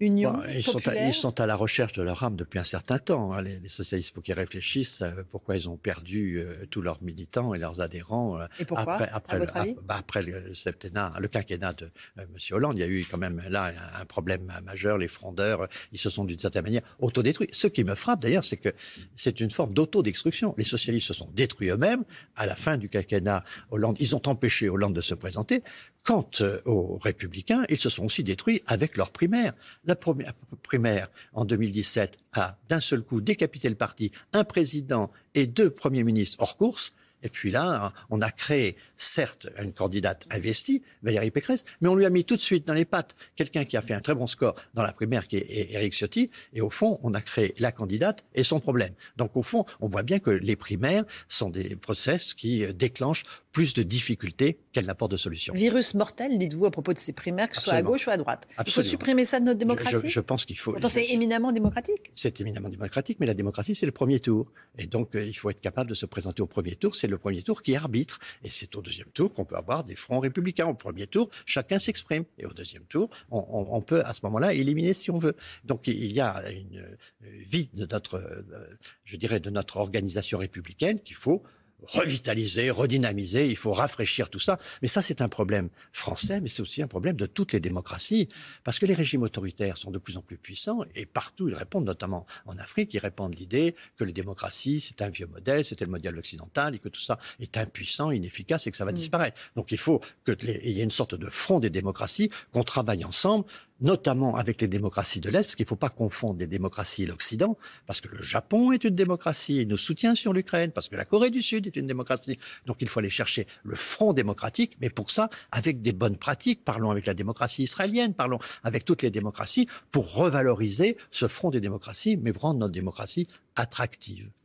union 0.00 0.32
bah, 0.32 0.44
ils, 0.52 0.62
sont 0.62 0.88
à, 0.88 0.94
ils, 0.94 1.14
sont 1.14 1.40
à, 1.40 1.46
la 1.46 1.54
recherche 1.54 1.92
de 1.92 2.02
leur 2.02 2.22
âme 2.22 2.36
depuis 2.36 2.58
un 2.58 2.64
certain 2.64 2.98
temps. 2.98 3.32
Hein. 3.32 3.42
Les, 3.42 3.68
socialistes, 3.68 4.10
il 4.10 4.14
faut 4.14 4.20
qu'ils 4.20 4.34
réfléchissent 4.34 5.02
euh, 5.02 5.24
pourquoi 5.30 5.56
ils 5.56 5.68
ont 5.68 5.76
perdu 5.76 6.38
euh, 6.38 6.66
tous 6.70 6.82
leurs 6.82 7.02
militants 7.02 7.54
et 7.54 7.58
leurs 7.58 7.80
adhérents. 7.80 8.40
Euh, 8.40 8.46
et 8.58 8.64
pourquoi 8.64 8.94
après, 8.94 9.10
après, 9.12 9.38
le, 9.38 9.46
bah, 9.82 9.96
après 9.98 10.22
le 10.22 10.54
septennat, 10.54 11.12
le 11.18 11.28
quinquennat 11.28 11.74
de 11.74 11.90
M. 12.18 12.26
Hollande, 12.52 12.76
il 12.76 12.80
y 12.80 12.84
a 12.84 12.88
eu 12.88 13.04
quand 13.08 13.18
même 13.18 13.42
là 13.48 13.72
un 13.98 14.04
problème 14.04 14.52
majeur. 14.64 14.98
Les 14.98 15.08
frondeurs, 15.08 15.68
ils 15.92 15.98
se 15.98 16.10
sont 16.10 16.24
d'une 16.24 16.38
certaine 16.44 16.64
manière 16.64 16.82
autodétruits. 16.98 17.48
Ce 17.52 17.66
qui 17.66 17.84
me 17.84 17.94
frappe 17.94 18.20
d'ailleurs, 18.20 18.44
c'est 18.44 18.56
que 18.56 18.70
c'est 19.14 19.40
une 19.40 19.50
forme 19.50 19.72
d'autodestruction. 19.72 20.54
Les 20.56 20.64
socialistes 20.64 21.08
se 21.08 21.14
sont 21.14 21.30
détruits 21.34 21.70
eux-mêmes 21.70 22.04
à 22.36 22.46
la 22.46 22.54
fin 22.54 22.76
du 22.76 22.88
quinquennat 22.88 23.44
Hollande. 23.70 23.96
Ils 24.00 24.14
ont 24.14 24.22
empêché 24.26 24.68
Hollande 24.68 24.94
de 24.94 25.00
se 25.00 25.14
présenter. 25.14 25.62
Quant 26.04 26.28
aux 26.66 26.98
républicains, 26.98 27.64
ils 27.70 27.78
se 27.78 27.88
sont 27.88 28.04
aussi 28.04 28.22
détruits 28.22 28.62
avec 28.66 28.96
leur 28.96 29.10
primaire. 29.10 29.54
La 29.86 29.96
première 29.96 30.34
primaire 30.62 31.08
en 31.32 31.44
2017 31.44 32.18
a 32.34 32.58
d'un 32.68 32.80
seul 32.80 33.02
coup 33.02 33.20
décapité 33.20 33.68
le 33.68 33.74
parti, 33.74 34.10
un 34.32 34.44
président 34.44 35.10
et 35.34 35.46
deux 35.46 35.70
premiers 35.70 36.04
ministres 36.04 36.36
hors 36.40 36.56
course. 36.56 36.92
Et 37.24 37.28
puis 37.28 37.50
là, 37.50 37.92
on 38.10 38.20
a 38.20 38.30
créé, 38.30 38.76
certes, 38.96 39.48
une 39.60 39.72
candidate 39.72 40.26
investie, 40.30 40.82
Valérie 41.02 41.30
Pécresse, 41.30 41.64
mais 41.80 41.88
on 41.88 41.96
lui 41.96 42.04
a 42.04 42.10
mis 42.10 42.24
tout 42.24 42.36
de 42.36 42.40
suite 42.40 42.66
dans 42.66 42.74
les 42.74 42.84
pattes 42.84 43.14
quelqu'un 43.34 43.64
qui 43.64 43.76
a 43.76 43.82
fait 43.82 43.94
un 43.94 44.00
très 44.00 44.14
bon 44.14 44.26
score 44.26 44.54
dans 44.74 44.82
la 44.82 44.92
primaire, 44.92 45.26
qui 45.26 45.38
est 45.38 45.72
Éric 45.72 45.94
Ciotti. 45.94 46.30
Et 46.52 46.60
au 46.60 46.70
fond, 46.70 47.00
on 47.02 47.14
a 47.14 47.20
créé 47.20 47.54
la 47.58 47.72
candidate 47.72 48.24
et 48.34 48.44
son 48.44 48.60
problème. 48.60 48.92
Donc 49.16 49.36
au 49.36 49.42
fond, 49.42 49.64
on 49.80 49.88
voit 49.88 50.02
bien 50.02 50.20
que 50.20 50.30
les 50.30 50.56
primaires 50.56 51.04
sont 51.26 51.50
des 51.50 51.74
process 51.76 52.34
qui 52.34 52.64
euh, 52.64 52.72
déclenchent 52.72 53.24
plus 53.52 53.74
de 53.74 53.82
difficultés 53.82 54.58
qu'elles 54.72 54.86
n'apportent 54.86 55.12
de 55.12 55.16
solutions. 55.16 55.54
Virus 55.54 55.94
mortel, 55.94 56.38
dites-vous, 56.38 56.66
à 56.66 56.70
propos 56.70 56.92
de 56.92 56.98
ces 56.98 57.12
primaires, 57.12 57.48
que 57.48 57.56
ce 57.56 57.62
soit 57.62 57.74
à 57.74 57.82
gauche 57.82 58.06
ou 58.08 58.10
à 58.10 58.16
droite. 58.16 58.46
Il 58.66 58.72
faut 58.72 58.82
supprimer 58.82 59.24
ça 59.24 59.38
de 59.38 59.44
notre 59.44 59.58
démocratie 59.58 60.08
je, 60.08 60.20
pense 60.20 60.44
qu'il 60.44 60.58
faut... 60.58 60.72
Pourtant, 60.72 60.88
c'est 60.88 61.06
éminemment 61.06 61.52
démocratique. 61.52 62.10
C'est 62.14 62.40
éminemment 62.40 62.68
démocratique, 62.68 63.18
mais 63.20 63.26
la 63.26 63.34
démocratie, 63.34 63.74
c'est 63.74 63.86
le 63.86 63.92
premier 63.92 64.18
tour. 64.18 64.50
Et 64.76 64.86
donc, 64.86 65.14
euh, 65.14 65.24
il 65.24 65.34
faut 65.34 65.50
être 65.50 65.60
capable 65.60 65.88
de 65.88 65.94
se 65.94 66.06
présenter 66.06 66.42
au 66.42 66.46
premier 66.46 66.74
tour. 66.74 66.96
C'est 66.96 67.06
le 67.14 67.18
premier 67.18 67.42
tour 67.42 67.62
qui 67.62 67.74
arbitre. 67.74 68.18
Et 68.42 68.50
c'est 68.50 68.76
au 68.76 68.82
deuxième 68.82 69.08
tour 69.08 69.32
qu'on 69.32 69.44
peut 69.44 69.56
avoir 69.56 69.84
des 69.84 69.94
fronts 69.94 70.20
républicains. 70.20 70.66
Au 70.66 70.74
premier 70.74 71.06
tour, 71.06 71.30
chacun 71.46 71.78
s'exprime. 71.78 72.24
Et 72.38 72.46
au 72.46 72.52
deuxième 72.52 72.84
tour, 72.84 73.08
on, 73.30 73.66
on, 73.70 73.80
peut 73.80 74.02
à 74.04 74.12
ce 74.12 74.20
moment-là 74.24 74.52
éliminer 74.54 74.92
si 74.92 75.10
on 75.10 75.18
veut. 75.18 75.36
Donc, 75.64 75.86
il 75.86 76.12
y 76.12 76.20
a 76.20 76.50
une 76.50 76.78
euh, 76.78 76.96
vie 77.22 77.68
de 77.74 77.86
notre, 77.86 78.16
euh, 78.16 78.78
je 79.04 79.16
dirais, 79.16 79.40
de 79.40 79.50
notre 79.50 79.76
organisation 79.78 80.38
républicaine 80.38 81.00
qu'il 81.00 81.16
faut 81.16 81.42
revitaliser, 81.86 82.70
redynamiser, 82.70 83.48
il 83.48 83.56
faut 83.56 83.72
rafraîchir 83.72 84.30
tout 84.30 84.38
ça. 84.38 84.58
Mais 84.82 84.88
ça, 84.88 85.02
c'est 85.02 85.20
un 85.20 85.28
problème 85.28 85.68
français, 85.92 86.40
mais 86.40 86.48
c'est 86.48 86.62
aussi 86.62 86.82
un 86.82 86.86
problème 86.86 87.16
de 87.16 87.26
toutes 87.26 87.52
les 87.52 87.60
démocraties, 87.60 88.28
parce 88.62 88.78
que 88.78 88.86
les 88.86 88.94
régimes 88.94 89.22
autoritaires 89.22 89.76
sont 89.76 89.90
de 89.90 89.98
plus 89.98 90.16
en 90.16 90.22
plus 90.22 90.38
puissants, 90.38 90.80
et 90.94 91.06
partout, 91.06 91.48
ils 91.48 91.54
répondent, 91.54 91.86
notamment 91.86 92.26
en 92.46 92.56
Afrique, 92.58 92.94
ils 92.94 92.98
répondent 92.98 93.34
l'idée 93.34 93.74
que 93.96 94.04
les 94.04 94.12
démocraties, 94.12 94.80
c'est 94.80 95.02
un 95.02 95.08
vieux 95.08 95.26
modèle, 95.26 95.64
c'était 95.64 95.84
le 95.84 95.90
modèle 95.90 96.16
occidental, 96.18 96.74
et 96.74 96.78
que 96.78 96.88
tout 96.88 97.00
ça 97.00 97.18
est 97.40 97.56
impuissant, 97.56 98.10
inefficace, 98.10 98.66
et 98.66 98.70
que 98.70 98.76
ça 98.76 98.84
va 98.84 98.92
mm. 98.92 98.96
disparaître. 98.96 99.40
Donc 99.56 99.72
il 99.72 99.78
faut 99.78 100.00
qu'il 100.24 100.50
y 100.50 100.80
ait 100.80 100.84
une 100.84 100.90
sorte 100.90 101.14
de 101.14 101.26
front 101.26 101.60
des 101.60 101.70
démocraties, 101.70 102.30
qu'on 102.52 102.62
travaille 102.62 103.04
ensemble, 103.04 103.44
notamment 103.80 104.36
avec 104.36 104.60
les 104.60 104.68
démocraties 104.68 105.20
de 105.20 105.30
l'Est, 105.30 105.44
parce 105.44 105.56
qu'il 105.56 105.64
ne 105.64 105.68
faut 105.68 105.76
pas 105.76 105.88
confondre 105.88 106.38
les 106.38 106.46
démocraties 106.46 107.02
et 107.04 107.06
l'Occident, 107.06 107.56
parce 107.86 108.00
que 108.00 108.08
le 108.08 108.22
Japon 108.22 108.72
est 108.72 108.84
une 108.84 108.94
démocratie 108.94 109.60
et 109.60 109.66
nous 109.66 109.76
soutient 109.76 110.14
sur 110.14 110.32
l'Ukraine, 110.32 110.70
parce 110.70 110.88
que 110.88 110.96
la 110.96 111.04
Corée 111.04 111.30
du 111.30 111.42
Sud 111.42 111.66
est 111.66 111.76
une 111.76 111.86
démocratie. 111.86 112.38
Donc 112.66 112.78
il 112.80 112.88
faut 112.88 113.00
aller 113.00 113.08
chercher 113.08 113.46
le 113.64 113.76
front 113.76 114.12
démocratique, 114.12 114.76
mais 114.80 114.90
pour 114.90 115.10
ça, 115.10 115.28
avec 115.50 115.82
des 115.82 115.92
bonnes 115.92 116.16
pratiques, 116.16 116.64
parlons 116.64 116.90
avec 116.90 117.06
la 117.06 117.14
démocratie 117.14 117.64
israélienne, 117.64 118.14
parlons 118.14 118.38
avec 118.62 118.84
toutes 118.84 119.02
les 119.02 119.10
démocraties, 119.10 119.68
pour 119.90 120.14
revaloriser 120.14 120.96
ce 121.10 121.28
front 121.28 121.50
des 121.50 121.60
démocraties, 121.60 122.16
mais 122.16 122.32
rendre 122.36 122.60
notre 122.60 122.72
démocratie 122.72 123.26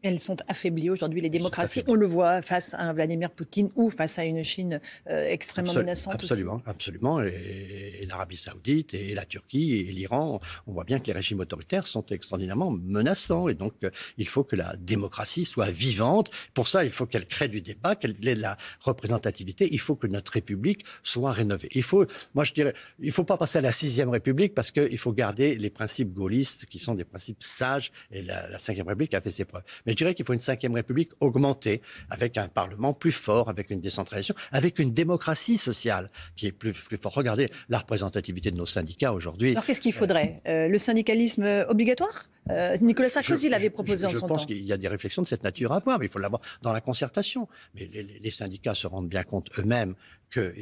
Elles 0.04 0.20
sont 0.20 0.38
affaiblies 0.48 0.90
aujourd'hui, 0.90 1.20
les 1.20 1.30
démocraties. 1.30 1.84
On 1.88 1.96
le 1.96 2.06
voit 2.06 2.42
face 2.42 2.76
à 2.76 2.84
un 2.84 2.94
Vladimir 2.94 3.32
Poutine 3.32 3.70
ou 3.76 3.90
face 3.90 4.20
à 4.20 4.24
une 4.24 4.44
Chine 4.44 4.80
euh, 5.10 5.26
extrêmement 5.28 5.74
menaçante. 5.74 6.14
Absolument, 6.14 6.62
absolument. 6.66 7.22
Et, 7.22 8.06
l'Arabie 8.08 8.38
Saoudite 8.38 8.94
et 8.94 9.14
la 9.14 9.26
Turquie 9.26 9.74
et 9.74 9.92
l'Iran, 9.92 10.40
on 10.68 10.74
voit 10.74 10.84
bien 10.84 11.00
que 11.00 11.08
les 11.08 11.14
régimes 11.14 11.40
autoritaires 11.40 11.88
sont 11.88 12.06
extraordinairement 12.08 12.72
menaçants. 12.72 13.50
Et 13.50 13.56
donc, 13.56 13.74
euh, 13.84 13.90
il 14.18 14.28
faut 14.28 14.44
que 14.44 14.56
la 14.56 14.76
démocratie 14.78 15.46
soit 15.46 15.72
vivante. 15.72 16.30
Pour 16.54 16.68
ça, 16.68 16.84
il 16.84 16.92
faut 16.92 17.06
qu'elle 17.06 17.26
crée 17.26 17.48
du 17.48 17.62
débat, 17.62 17.96
qu'elle 17.96 18.16
ait 18.28 18.36
de 18.36 18.42
la 18.42 18.58
représentativité. 18.80 19.68
Il 19.72 19.80
faut 19.80 19.96
que 19.96 20.08
notre 20.08 20.32
République 20.34 20.86
soit 21.02 21.32
rénovée. 21.32 21.70
Il 21.72 21.84
faut, 21.84 22.06
moi 22.36 22.44
je 22.44 22.54
dirais, 22.54 22.74
il 23.00 23.12
faut 23.12 23.24
pas 23.24 23.38
passer 23.38 23.58
à 23.58 23.62
la 23.62 23.72
sixième 23.72 24.10
République 24.10 24.54
parce 24.54 24.72
qu'il 24.72 24.98
faut 24.98 25.14
garder 25.14 25.56
les 25.56 25.70
principes 25.70 26.14
gaullistes 26.14 26.68
qui 26.68 26.80
sont 26.80 26.94
des 26.94 27.06
principes 27.06 27.42
sages. 27.44 27.92
Et 28.12 28.22
la, 28.22 28.48
la 28.48 28.60
cinquième 28.60 28.88
République 28.88 28.99
a 29.14 29.22
fait 29.22 29.32
ses 29.32 29.46
preuves. 29.46 29.64
Mais 29.86 29.94
je 29.94 29.98
dirais 29.98 30.14
qu'il 30.14 30.26
faut 30.26 30.34
une 30.34 30.40
cinquième 30.40 30.74
République 30.74 31.12
augmentée, 31.20 31.82
avec 32.10 32.38
un 32.38 32.48
Parlement 32.48 32.94
plus 32.94 33.12
fort, 33.12 33.50
avec 33.50 33.70
une 33.70 33.82
décentralisation, 33.82 34.36
avec 34.52 34.80
une 34.80 34.94
démocratie 34.94 35.58
sociale 35.58 36.10
qui 36.36 36.48
est 36.48 36.52
plus, 36.52 36.74
plus 36.74 36.98
forte. 36.98 37.16
Regardez 37.16 37.48
la 37.70 37.80
représentativité 37.80 38.52
de 38.52 38.58
nos 38.58 38.66
syndicats 38.66 39.14
aujourd'hui. 39.14 39.52
Alors 39.52 39.66
qu'est-ce 39.66 39.82
qu'il 39.82 39.94
faudrait? 39.94 40.42
Euh, 40.48 40.68
Le 40.68 40.78
syndicalisme 40.78 41.66
obligatoire? 41.70 42.26
Euh, 42.50 42.76
Nicolas 42.82 43.10
Sarkozy 43.10 43.50
l'avait 43.50 43.70
proposé 43.70 44.08
en 44.08 44.10
son 44.10 44.22
temps. 44.22 44.28
Je 44.28 44.28
pense 44.28 44.46
qu'il 44.46 44.64
y 44.64 44.74
a 44.74 44.78
des 44.78 44.88
réflexions 44.88 45.22
de 45.22 45.28
cette 45.28 45.44
nature 45.44 45.72
à 45.72 45.78
avoir, 45.78 46.00
mais 46.00 46.06
il 46.06 46.10
faut 46.10 46.20
l'avoir 46.20 46.42
dans 46.62 46.74
la 46.74 46.82
concertation. 46.82 47.48
Mais 47.76 47.90
les, 47.92 48.04
les 48.04 48.32
syndicats 48.32 48.74
se 48.74 48.88
rendent 48.88 49.10
bien 49.10 49.24
compte 49.24 49.50
eux-mêmes 49.60 49.96
que 50.30 50.54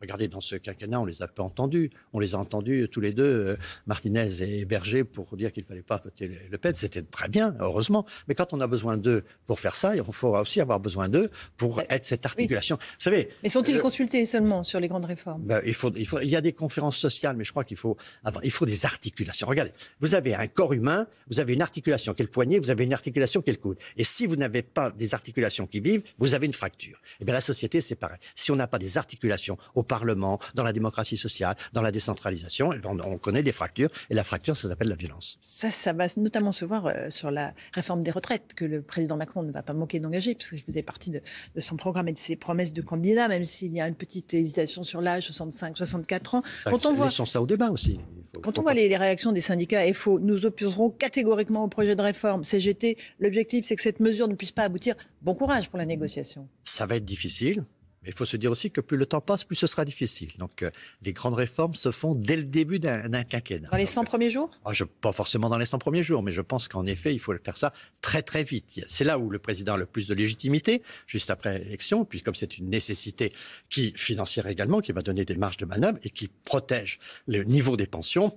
Regardez, 0.00 0.28
dans 0.28 0.42
ce 0.42 0.56
quinquennat, 0.56 1.00
on 1.00 1.06
les 1.06 1.22
a 1.22 1.26
pas 1.26 1.42
entendus. 1.42 1.90
On 2.12 2.18
les 2.18 2.34
a 2.34 2.38
entendus 2.38 2.86
tous 2.90 3.00
les 3.00 3.12
deux, 3.12 3.24
euh, 3.24 3.56
Martinez 3.86 4.42
et 4.42 4.66
Berger, 4.66 5.04
pour 5.04 5.34
dire 5.38 5.52
qu'il 5.52 5.62
ne 5.62 5.68
fallait 5.68 5.82
pas 5.82 5.96
voter 5.96 6.30
Le 6.50 6.58
Pen. 6.58 6.74
C'était 6.74 7.02
très 7.02 7.28
bien, 7.28 7.54
heureusement. 7.60 8.04
Mais 8.28 8.34
quand 8.34 8.52
on 8.52 8.60
a 8.60 8.66
besoin 8.66 8.98
d'eux 8.98 9.24
pour 9.46 9.58
faire 9.58 9.74
ça, 9.74 9.96
il 9.96 10.04
faut 10.04 10.36
aussi 10.36 10.60
avoir 10.60 10.80
besoin 10.80 11.08
d'eux 11.08 11.30
pour 11.56 11.80
être 11.88 12.04
cette 12.04 12.26
articulation. 12.26 12.76
Vous 12.76 12.82
savez. 12.98 13.30
Mais 13.42 13.48
sont-ils 13.48 13.78
euh, 13.78 13.80
consultés 13.80 14.26
seulement 14.26 14.62
sur 14.62 14.80
les 14.80 14.88
grandes 14.88 15.06
réformes? 15.06 15.42
Ben, 15.44 15.62
il, 15.64 15.72
faut, 15.72 15.90
il, 15.96 16.06
faut, 16.06 16.20
il 16.20 16.28
y 16.28 16.36
a 16.36 16.42
des 16.42 16.52
conférences 16.52 16.98
sociales, 16.98 17.34
mais 17.34 17.44
je 17.44 17.52
crois 17.52 17.64
qu'il 17.64 17.78
faut, 17.78 17.96
il 18.42 18.50
faut 18.50 18.66
des 18.66 18.84
articulations. 18.84 19.46
Regardez, 19.46 19.72
vous 20.00 20.14
avez 20.14 20.34
un 20.34 20.46
corps 20.46 20.74
humain, 20.74 21.06
vous 21.30 21.40
avez 21.40 21.54
une 21.54 21.62
articulation 21.62 22.12
qui 22.12 22.20
est 22.20 22.26
le 22.26 22.30
poignet, 22.30 22.58
vous 22.58 22.70
avez 22.70 22.84
une 22.84 22.92
articulation 22.92 23.40
qui 23.40 23.48
est 23.48 23.54
le 23.54 23.58
coude. 23.58 23.78
Et 23.96 24.04
si 24.04 24.26
vous 24.26 24.36
n'avez 24.36 24.60
pas 24.60 24.90
des 24.90 25.14
articulations 25.14 25.66
qui 25.66 25.80
vivent, 25.80 26.02
vous 26.18 26.34
avez 26.34 26.44
une 26.44 26.52
fracture. 26.52 26.98
Et 27.12 27.22
eh 27.22 27.24
bien 27.24 27.32
la 27.32 27.40
société, 27.40 27.80
c'est 27.80 27.96
pareil. 27.96 28.18
Si 28.34 28.50
on 28.50 28.56
n'a 28.56 28.66
pas 28.66 28.78
des 28.78 28.98
articulations 28.98 29.56
au 29.74 29.86
Parlement, 29.96 30.38
dans 30.54 30.62
la 30.62 30.74
démocratie 30.74 31.16
sociale, 31.16 31.56
dans 31.72 31.80
la 31.80 31.90
décentralisation. 31.90 32.68
on, 32.84 33.16
connaît 33.16 33.42
des 33.42 33.52
fractures, 33.52 33.88
et 34.10 34.14
la 34.14 34.24
fracture, 34.24 34.54
ça 34.54 34.68
s'appelle 34.68 34.88
la 34.88 34.94
violence. 34.94 35.38
Ça, 35.40 35.70
ça 35.70 35.94
va 35.94 36.04
notamment 36.18 36.52
se 36.52 36.66
voir 36.66 36.86
euh, 36.86 37.08
sur 37.08 37.30
la 37.30 37.54
réforme 37.72 38.02
des 38.02 38.10
retraites, 38.10 38.52
que 38.54 38.66
le 38.66 38.82
président 38.82 39.16
Macron 39.16 39.42
ne 39.42 39.52
va 39.52 39.62
pas 39.62 39.72
manquer 39.72 39.98
d'engager, 39.98 40.34
parce 40.34 40.50
que 40.50 40.58
faisait 40.58 40.82
partie 40.82 41.10
de, 41.10 41.22
de, 41.54 41.60
son 41.60 41.76
programme 41.76 42.08
et 42.08 42.12
de 42.12 42.18
ses 42.18 42.36
promesses 42.36 42.74
de 42.74 42.82
candidat, 42.82 43.28
même 43.28 43.44
s'il 43.44 43.72
y 43.72 43.80
a 43.80 43.88
une 43.88 43.94
petite 43.94 44.34
hésitation 44.34 44.82
sur 44.82 45.00
l'âge, 45.00 45.24
65, 45.24 45.78
64 45.78 46.34
ans. 46.34 46.42
Quand 46.66 46.84
on 46.84 46.92
voit 46.92 47.08
ça 47.08 47.40
au 47.40 47.46
débat 47.46 47.70
aussi. 47.70 47.98
quand 48.42 48.58
on 48.58 48.62
voit 48.62 48.74
les, 48.74 48.94
réactions 48.94 49.32
des 49.32 49.40
syndicats 49.40 49.82
FO, 49.94 50.18
nous 50.20 50.44
opposerons 50.44 50.90
catégoriquement 50.90 51.64
au 51.64 51.68
projet 51.68 51.96
de 51.96 52.02
réforme 52.02 52.44
CGT. 52.44 52.98
L'objectif, 53.18 53.64
c'est 53.64 53.76
que 53.76 53.82
cette 53.82 54.00
mesure 54.00 54.28
ne 54.28 54.34
puisse 54.34 54.52
pas 54.52 54.64
aboutir. 54.64 54.94
Bon 55.22 55.34
courage 55.34 55.70
pour 55.70 55.78
la 55.78 55.86
négociation. 55.86 56.48
Ça 56.64 56.84
va 56.84 56.96
être 56.96 57.04
difficile. 57.06 57.64
Il 58.06 58.12
faut 58.12 58.24
se 58.24 58.36
dire 58.36 58.50
aussi 58.50 58.70
que 58.70 58.80
plus 58.80 58.96
le 58.96 59.06
temps 59.06 59.20
passe, 59.20 59.44
plus 59.44 59.56
ce 59.56 59.66
sera 59.66 59.84
difficile. 59.84 60.30
Donc 60.38 60.62
euh, 60.62 60.70
les 61.02 61.12
grandes 61.12 61.34
réformes 61.34 61.74
se 61.74 61.90
font 61.90 62.12
dès 62.14 62.36
le 62.36 62.44
début 62.44 62.78
d'un 62.78 63.24
quinquennat. 63.24 63.68
Dans 63.70 63.76
les 63.76 63.86
100 63.86 64.04
premiers 64.04 64.30
jours? 64.30 64.50
Ah, 64.64 64.72
je, 64.72 64.84
Pas 64.84 65.12
forcément 65.12 65.48
dans 65.48 65.58
les 65.58 65.66
100 65.66 65.78
premiers 65.78 66.02
jours, 66.02 66.22
mais 66.22 66.32
je 66.32 66.40
pense 66.40 66.68
qu'en 66.68 66.86
effet, 66.86 67.12
il 67.12 67.18
faut 67.18 67.34
faire 67.42 67.56
ça 67.56 67.72
très 68.00 68.22
très 68.22 68.42
vite. 68.42 68.80
C'est 68.86 69.04
là 69.04 69.18
où 69.18 69.30
le 69.30 69.38
président 69.38 69.74
a 69.74 69.76
le 69.76 69.86
plus 69.86 70.06
de 70.06 70.14
légitimité, 70.14 70.82
juste 71.06 71.30
après 71.30 71.58
l'élection, 71.58 72.04
puis 72.04 72.22
comme 72.22 72.34
c'est 72.34 72.58
une 72.58 72.68
nécessité 72.68 73.32
qui 73.68 73.92
financière 73.96 74.46
également, 74.46 74.80
qui 74.80 74.92
va 74.92 75.02
donner 75.02 75.24
des 75.24 75.36
marges 75.36 75.56
de 75.56 75.66
manœuvre 75.66 75.98
et 76.02 76.10
qui 76.10 76.28
protège 76.28 76.98
le 77.26 77.44
niveau 77.44 77.76
des 77.76 77.86
pensions. 77.86 78.36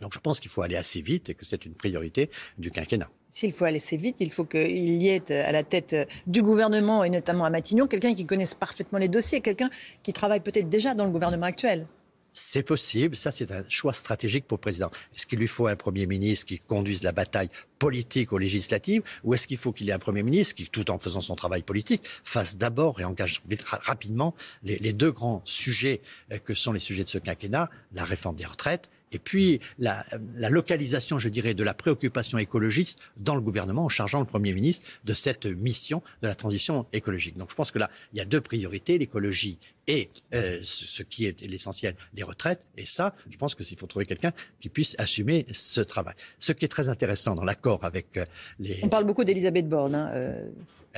Donc 0.00 0.12
je 0.12 0.18
pense 0.18 0.40
qu'il 0.40 0.50
faut 0.50 0.62
aller 0.62 0.76
assez 0.76 1.00
vite 1.00 1.30
et 1.30 1.34
que 1.34 1.44
c'est 1.44 1.64
une 1.64 1.74
priorité 1.74 2.30
du 2.58 2.70
quinquennat. 2.70 3.10
S'il 3.36 3.52
faut 3.52 3.66
aller 3.66 3.76
assez 3.76 3.98
vite, 3.98 4.16
il 4.20 4.32
faut 4.32 4.46
qu'il 4.46 5.02
y 5.02 5.08
ait 5.08 5.30
à 5.30 5.52
la 5.52 5.62
tête 5.62 5.94
du 6.26 6.42
gouvernement 6.42 7.04
et 7.04 7.10
notamment 7.10 7.44
à 7.44 7.50
Matignon 7.50 7.86
quelqu'un 7.86 8.14
qui 8.14 8.24
connaisse 8.24 8.54
parfaitement 8.54 8.98
les 8.98 9.08
dossiers, 9.08 9.42
quelqu'un 9.42 9.68
qui 10.02 10.14
travaille 10.14 10.40
peut-être 10.40 10.70
déjà 10.70 10.94
dans 10.94 11.04
le 11.04 11.10
gouvernement 11.10 11.44
actuel. 11.44 11.86
C'est 12.32 12.62
possible, 12.62 13.14
ça 13.14 13.30
c'est 13.30 13.52
un 13.52 13.62
choix 13.68 13.92
stratégique 13.92 14.46
pour 14.46 14.56
le 14.56 14.62
président. 14.62 14.90
Est-ce 15.14 15.26
qu'il 15.26 15.38
lui 15.38 15.48
faut 15.48 15.66
un 15.66 15.76
Premier 15.76 16.06
ministre 16.06 16.46
qui 16.46 16.60
conduise 16.60 17.02
la 17.02 17.12
bataille 17.12 17.50
politique 17.78 18.32
aux 18.32 18.38
législatives 18.38 19.02
ou 19.22 19.34
est-ce 19.34 19.46
qu'il 19.46 19.58
faut 19.58 19.72
qu'il 19.72 19.90
ait 19.90 19.92
un 19.92 19.98
Premier 19.98 20.22
ministre 20.22 20.54
qui, 20.54 20.66
tout 20.70 20.90
en 20.90 20.98
faisant 20.98 21.20
son 21.20 21.34
travail 21.34 21.60
politique, 21.60 22.04
fasse 22.24 22.56
d'abord 22.56 23.02
et 23.02 23.04
engage 23.04 23.42
rapidement 23.70 24.34
les, 24.62 24.94
deux 24.94 25.12
grands 25.12 25.42
sujets 25.44 26.00
euh, 26.32 26.38
que 26.38 26.54
sont 26.54 26.72
les 26.72 26.78
sujets 26.78 27.04
de 27.04 27.10
ce 27.10 27.18
quinquennat, 27.18 27.68
la 27.92 28.04
réforme 28.04 28.36
des 28.36 28.46
retraites 28.46 28.90
et 29.12 29.18
puis 29.18 29.60
la, 29.78 30.04
localisation, 30.50 31.18
je 31.18 31.28
dirais, 31.28 31.54
de 31.54 31.64
la 31.64 31.74
préoccupation 31.74 32.38
écologiste 32.38 33.00
dans 33.16 33.34
le 33.34 33.40
gouvernement 33.40 33.84
en 33.84 33.88
chargeant 33.88 34.20
le 34.20 34.26
Premier 34.26 34.52
ministre 34.52 34.88
de 35.04 35.12
cette 35.12 35.46
mission 35.46 36.02
de 36.22 36.28
la 36.28 36.34
transition 36.34 36.86
écologique. 36.92 37.36
Donc 37.36 37.50
je 37.50 37.54
pense 37.54 37.70
que 37.70 37.78
là, 37.78 37.90
il 38.12 38.18
y 38.18 38.20
a 38.20 38.24
deux 38.24 38.40
priorités, 38.40 38.98
l'écologie 38.98 39.58
et 39.86 40.10
euh, 40.34 40.58
ce 40.62 41.02
qui 41.02 41.26
est 41.26 41.40
l'essentiel, 41.42 41.94
les 42.14 42.22
retraites. 42.22 42.62
Et 42.76 42.86
ça, 42.86 43.14
je 43.28 43.36
pense 43.36 43.54
qu'il 43.54 43.78
faut 43.78 43.86
trouver 43.86 44.06
quelqu'un 44.06 44.32
qui 44.60 44.68
puisse 44.68 44.96
assumer 44.98 45.46
ce 45.52 45.80
travail. 45.80 46.14
Ce 46.38 46.52
qui 46.52 46.64
est 46.64 46.68
très 46.68 46.88
intéressant 46.88 47.34
dans 47.34 47.44
l'accord 47.44 47.84
avec 47.84 48.16
euh, 48.16 48.24
les... 48.58 48.80
On 48.82 48.88
parle 48.88 49.04
beaucoup 49.04 49.24
d'Elisabeth 49.24 49.68
Borne. 49.68 49.94
Hein, 49.94 50.10
euh, 50.14 50.50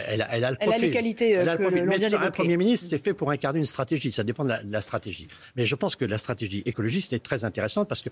elle, 0.06 0.22
a, 0.22 0.50
le 0.50 0.56
elle 0.60 0.72
a 0.72 0.78
les 0.78 0.90
qualités 0.90 1.30
elle 1.30 1.48
a 1.48 1.54
le 1.54 1.60
profil. 1.60 1.84
Mais 1.84 2.14
un 2.14 2.30
Premier 2.30 2.56
ministre, 2.56 2.86
c'est 2.88 3.02
fait 3.02 3.14
pour 3.14 3.30
incarner 3.30 3.58
une 3.58 3.66
stratégie. 3.66 4.12
Ça 4.12 4.24
dépend 4.24 4.44
de 4.44 4.52
la, 4.64 4.80
stratégie. 4.80 5.28
Mais 5.56 5.64
je 5.64 5.74
pense 5.74 5.96
que 5.96 6.04
la 6.04 6.18
stratégie 6.18 6.62
écologiste 6.66 7.12
est 7.12 7.18
très 7.18 7.44
intéressante 7.44 7.88
parce 7.88 8.02
que 8.02 8.10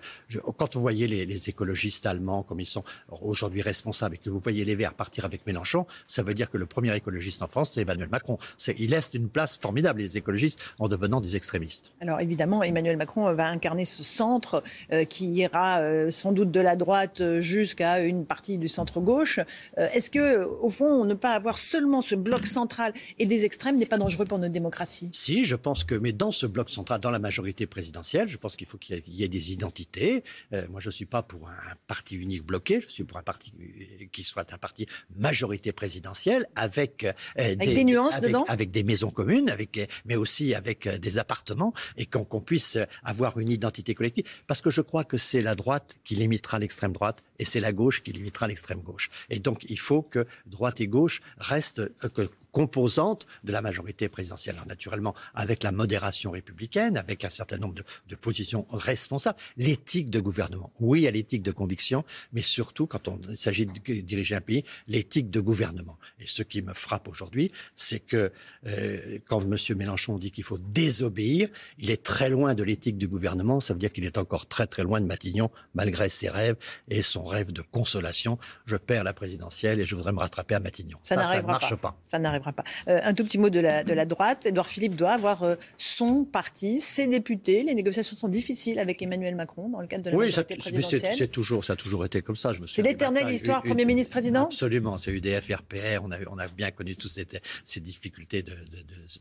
quand 0.56 0.75
vous 0.75 0.80
voyez 0.80 1.06
les, 1.06 1.49
écologistes 1.49 2.06
allemands 2.06 2.42
comme 2.42 2.61
ils 2.61 2.66
sont 2.66 2.83
aujourd'hui 3.21 3.62
responsables 3.62 4.16
et 4.16 4.18
que 4.18 4.30
vous 4.30 4.40
voyez 4.40 4.64
les 4.64 4.75
Verts 4.75 4.95
partir 4.95 5.25
avec 5.25 5.47
Mélenchon, 5.47 5.87
ça 6.06 6.23
veut 6.23 6.35
dire 6.35 6.50
que 6.50 6.56
le 6.56 6.66
premier 6.66 6.95
écologiste 6.97 7.42
en 7.42 7.47
France, 7.47 7.73
c'est 7.75 7.83
Emmanuel 7.83 8.09
Macron. 8.09 8.38
Il 8.78 8.90
laisse 8.90 9.14
une 9.14 9.28
place 9.28 9.59
formidable, 9.59 10.00
les 10.00 10.16
écologistes, 10.16 10.59
en 10.78 10.88
devenant 10.88 11.20
des 11.20 11.37
extrémistes. 11.37 11.92
Alors 12.00 12.20
évidemment, 12.20 12.62
Emmanuel 12.62 12.96
Macron 12.96 13.32
va 13.32 13.49
incarner 13.49 13.85
ce 13.85 14.02
centre 14.02 14.62
euh, 14.92 15.04
qui 15.04 15.26
ira 15.32 15.80
euh, 15.80 16.11
sans 16.11 16.32
doute 16.32 16.50
de 16.50 16.61
la 16.61 16.76
droite 16.76 17.20
euh, 17.20 17.40
jusqu'à 17.40 18.00
une 18.00 18.26
partie 18.26 18.58
du 18.58 18.68
centre-gauche. 18.68 19.40
Est-ce 19.76 20.11
que, 20.11 20.44
au 20.44 20.70
fond, 20.70 21.04
ne 21.04 21.14
pas 21.14 21.32
avoir 21.32 21.58
seulement 21.58 22.00
ce 22.00 22.14
bloc 22.14 22.46
central 22.46 22.92
et 23.18 23.26
des 23.26 23.44
extrêmes 23.44 23.78
n'est 23.78 23.87
pas 23.87 23.99
dangereux 23.99 24.25
pour 24.25 24.38
notre 24.38 24.52
démocratie? 24.52 25.11
Si, 25.12 25.44
je 25.44 25.56
pense 25.56 25.85
que, 25.85 25.94
mais 25.94 26.12
dans 26.12 26.30
ce 26.30 26.46
bloc 26.46 26.70
central, 26.70 27.00
dans 27.00 27.11
la 27.11 27.18
majorité 27.18 27.66
présidentielle, 27.66 28.28
je 28.28 28.37
pense 28.37 28.56
qu'il 28.56 28.66
faut 28.66 28.78
qu'il 28.78 29.02
y 29.06 29.23
ait 29.23 29.28
des 29.28 29.52
identités. 29.52 30.25
Euh, 30.52 30.66
moi, 30.70 30.80
je 30.80 30.88
ne 30.88 30.92
suis 30.92 31.06
pas 31.06 31.23
pour 31.23 31.49
un 31.49 31.75
parti 31.87 32.16
unique 32.16 32.44
bloqué, 32.44 32.80
je 32.80 32.88
suis 32.88 33.04
pour 33.04 33.18
un 33.18 33.23
parti 33.23 33.52
euh, 33.61 34.06
qui 34.12 34.25
soit 34.25 34.52
un 34.52 34.58
parti 34.58 34.87
majorité 35.16 35.73
présidentielle 35.73 36.46
avec, 36.56 37.04
euh, 37.04 37.12
avec 37.37 37.75
des, 37.75 37.85
nuances 37.85 38.20
dedans? 38.20 38.44
Avec 38.49 38.70
des 38.70 38.82
maisons 38.82 39.11
communes, 39.11 39.50
avec, 39.50 39.80
mais 40.04 40.16
aussi 40.16 40.54
avec 40.56 40.88
des 40.88 41.18
appartements 41.18 41.72
et 41.96 42.06
qu'on 42.06 42.40
puisse 42.40 42.78
avoir 43.04 43.38
une 43.38 43.50
identité 43.50 43.94
collective. 43.94 44.25
Parce 44.46 44.60
que 44.60 44.70
je 44.70 44.80
crois 44.80 45.04
que 45.04 45.16
c'est 45.16 45.42
la 45.42 45.54
droite 45.54 45.98
qui 46.04 46.16
limitera 46.16 46.58
l'extrême 46.58 46.92
droite 46.92 47.22
et 47.38 47.44
c'est 47.44 47.60
la 47.60 47.72
gauche 47.72 48.02
qui 48.02 48.12
limitera 48.12 48.48
l'extrême 48.48 48.80
gauche. 48.80 49.10
Et 49.30 49.38
donc, 49.38 49.64
il 49.68 49.78
faut 49.78 50.02
que 50.02 50.25
droite 50.46 50.80
et 50.80 50.88
gauche 50.88 51.20
restent 51.38 51.88
que 52.14 52.30
composante 52.56 53.26
de 53.44 53.52
la 53.52 53.60
majorité 53.60 54.08
présidentielle. 54.08 54.54
Alors, 54.54 54.66
naturellement, 54.66 55.14
avec 55.34 55.62
la 55.62 55.72
modération 55.72 56.30
républicaine, 56.30 56.96
avec 56.96 57.22
un 57.22 57.28
certain 57.28 57.58
nombre 57.58 57.75
de, 57.75 58.16
positions 58.16 58.66
responsables, 58.70 59.36
l'éthique 59.58 60.08
de 60.08 60.20
gouvernement. 60.20 60.72
Oui, 60.80 61.06
à 61.06 61.10
l'éthique 61.10 61.42
de 61.42 61.50
conviction, 61.50 62.02
mais 62.32 62.40
surtout, 62.40 62.86
quand 62.86 63.08
on, 63.08 63.20
s'agit 63.34 63.66
de 63.66 64.00
diriger 64.00 64.36
un 64.36 64.40
pays, 64.40 64.64
l'éthique 64.88 65.28
de 65.28 65.40
gouvernement. 65.40 65.98
Et 66.18 66.26
ce 66.26 66.42
qui 66.42 66.62
me 66.62 66.72
frappe 66.72 67.08
aujourd'hui, 67.08 67.52
c'est 67.75 68.00
que 68.00 68.32
euh, 68.66 69.18
quand 69.28 69.42
M. 69.42 69.54
Mélenchon 69.76 70.16
dit 70.16 70.30
qu'il 70.30 70.44
faut 70.44 70.56
désobéir, 70.58 71.50
il 71.78 71.90
est 71.90 72.02
très 72.02 72.30
loin 72.30 72.54
de 72.54 72.62
l'éthique 72.62 72.96
du 72.96 73.06
gouvernement. 73.06 73.60
Ça 73.60 73.75
veut 73.75 73.80
dire 73.80 73.92
qu'il 73.92 74.06
est 74.06 74.16
encore 74.16 74.46
très 74.46 74.66
très 74.66 74.82
loin 74.82 75.02
de 75.02 75.06
Matignon, 75.06 75.50
malgré 75.75 76.08
ses 76.08 76.30
rêves 76.30 76.56
et 76.88 77.02
son 77.02 77.22
rêve 77.22 77.52
de 77.52 77.60
consolation. 77.60 78.38
Je 78.64 78.76
perds 78.76 79.04
la 79.04 79.12
présidentielle 79.12 79.78
et 79.78 79.84
je 79.84 79.94
voudrais 79.94 80.12
me 80.12 80.20
rattraper 80.20 80.54
à 80.54 80.60
Matignon. 80.60 80.98
Ça, 81.02 81.22
ça, 81.22 81.42
ne 81.42 81.46
marche 81.46 81.75
pas. 81.76 81.98
Ça 82.00 82.18
n'arrivera 82.18 82.46
pas. 82.53 82.65
Euh, 82.88 83.00
un 83.03 83.15
tout 83.15 83.25
petit 83.25 83.38
mot 83.38 83.50
de 83.50 83.61
la, 83.61 83.85
de 83.85 83.93
la 83.93 84.05
droite. 84.05 84.47
Edouard 84.47 84.69
Philippe 84.69 84.97
doit 84.97 85.12
avoir 85.12 85.43
euh, 85.43 85.55
son 85.79 86.25
parti, 86.25 86.81
ses 86.81 87.07
députés. 87.07 87.62
Les 87.62 87.75
négociations 87.75 88.17
sont 88.17 88.29
difficiles 88.29 88.79
avec 88.79 89.03
Emmanuel 89.03 89.35
Macron 89.35 89.69
dans 89.69 89.81
le 89.81 89.87
cadre 89.87 90.05
de 90.05 90.11
la 90.11 90.17
oui, 90.17 90.29
présidentielle. 90.29 91.12
c'est 91.15 91.29
toujours, 91.29 91.65
ça 91.65 91.75
a 91.75 91.76
toujours 91.76 92.05
été 92.05 92.23
comme 92.23 92.37
ça. 92.37 92.53
C'est 92.67 92.83
l'éternelle 92.83 93.31
histoire 93.31 93.62
Premier 93.62 93.85
ministre-président 93.85 94.47
Absolument. 94.47 94.99
C'est 94.99 95.11
UDF, 95.11 95.50
RPR. 95.50 96.03
On 96.03 96.11
a, 96.11 96.19
on 96.31 96.38
a 96.38 96.49
bien 96.49 96.71
connu 96.71 96.97
toutes 96.97 97.11
ces, 97.11 97.26
ces 97.65 97.81
difficultés 97.81 98.45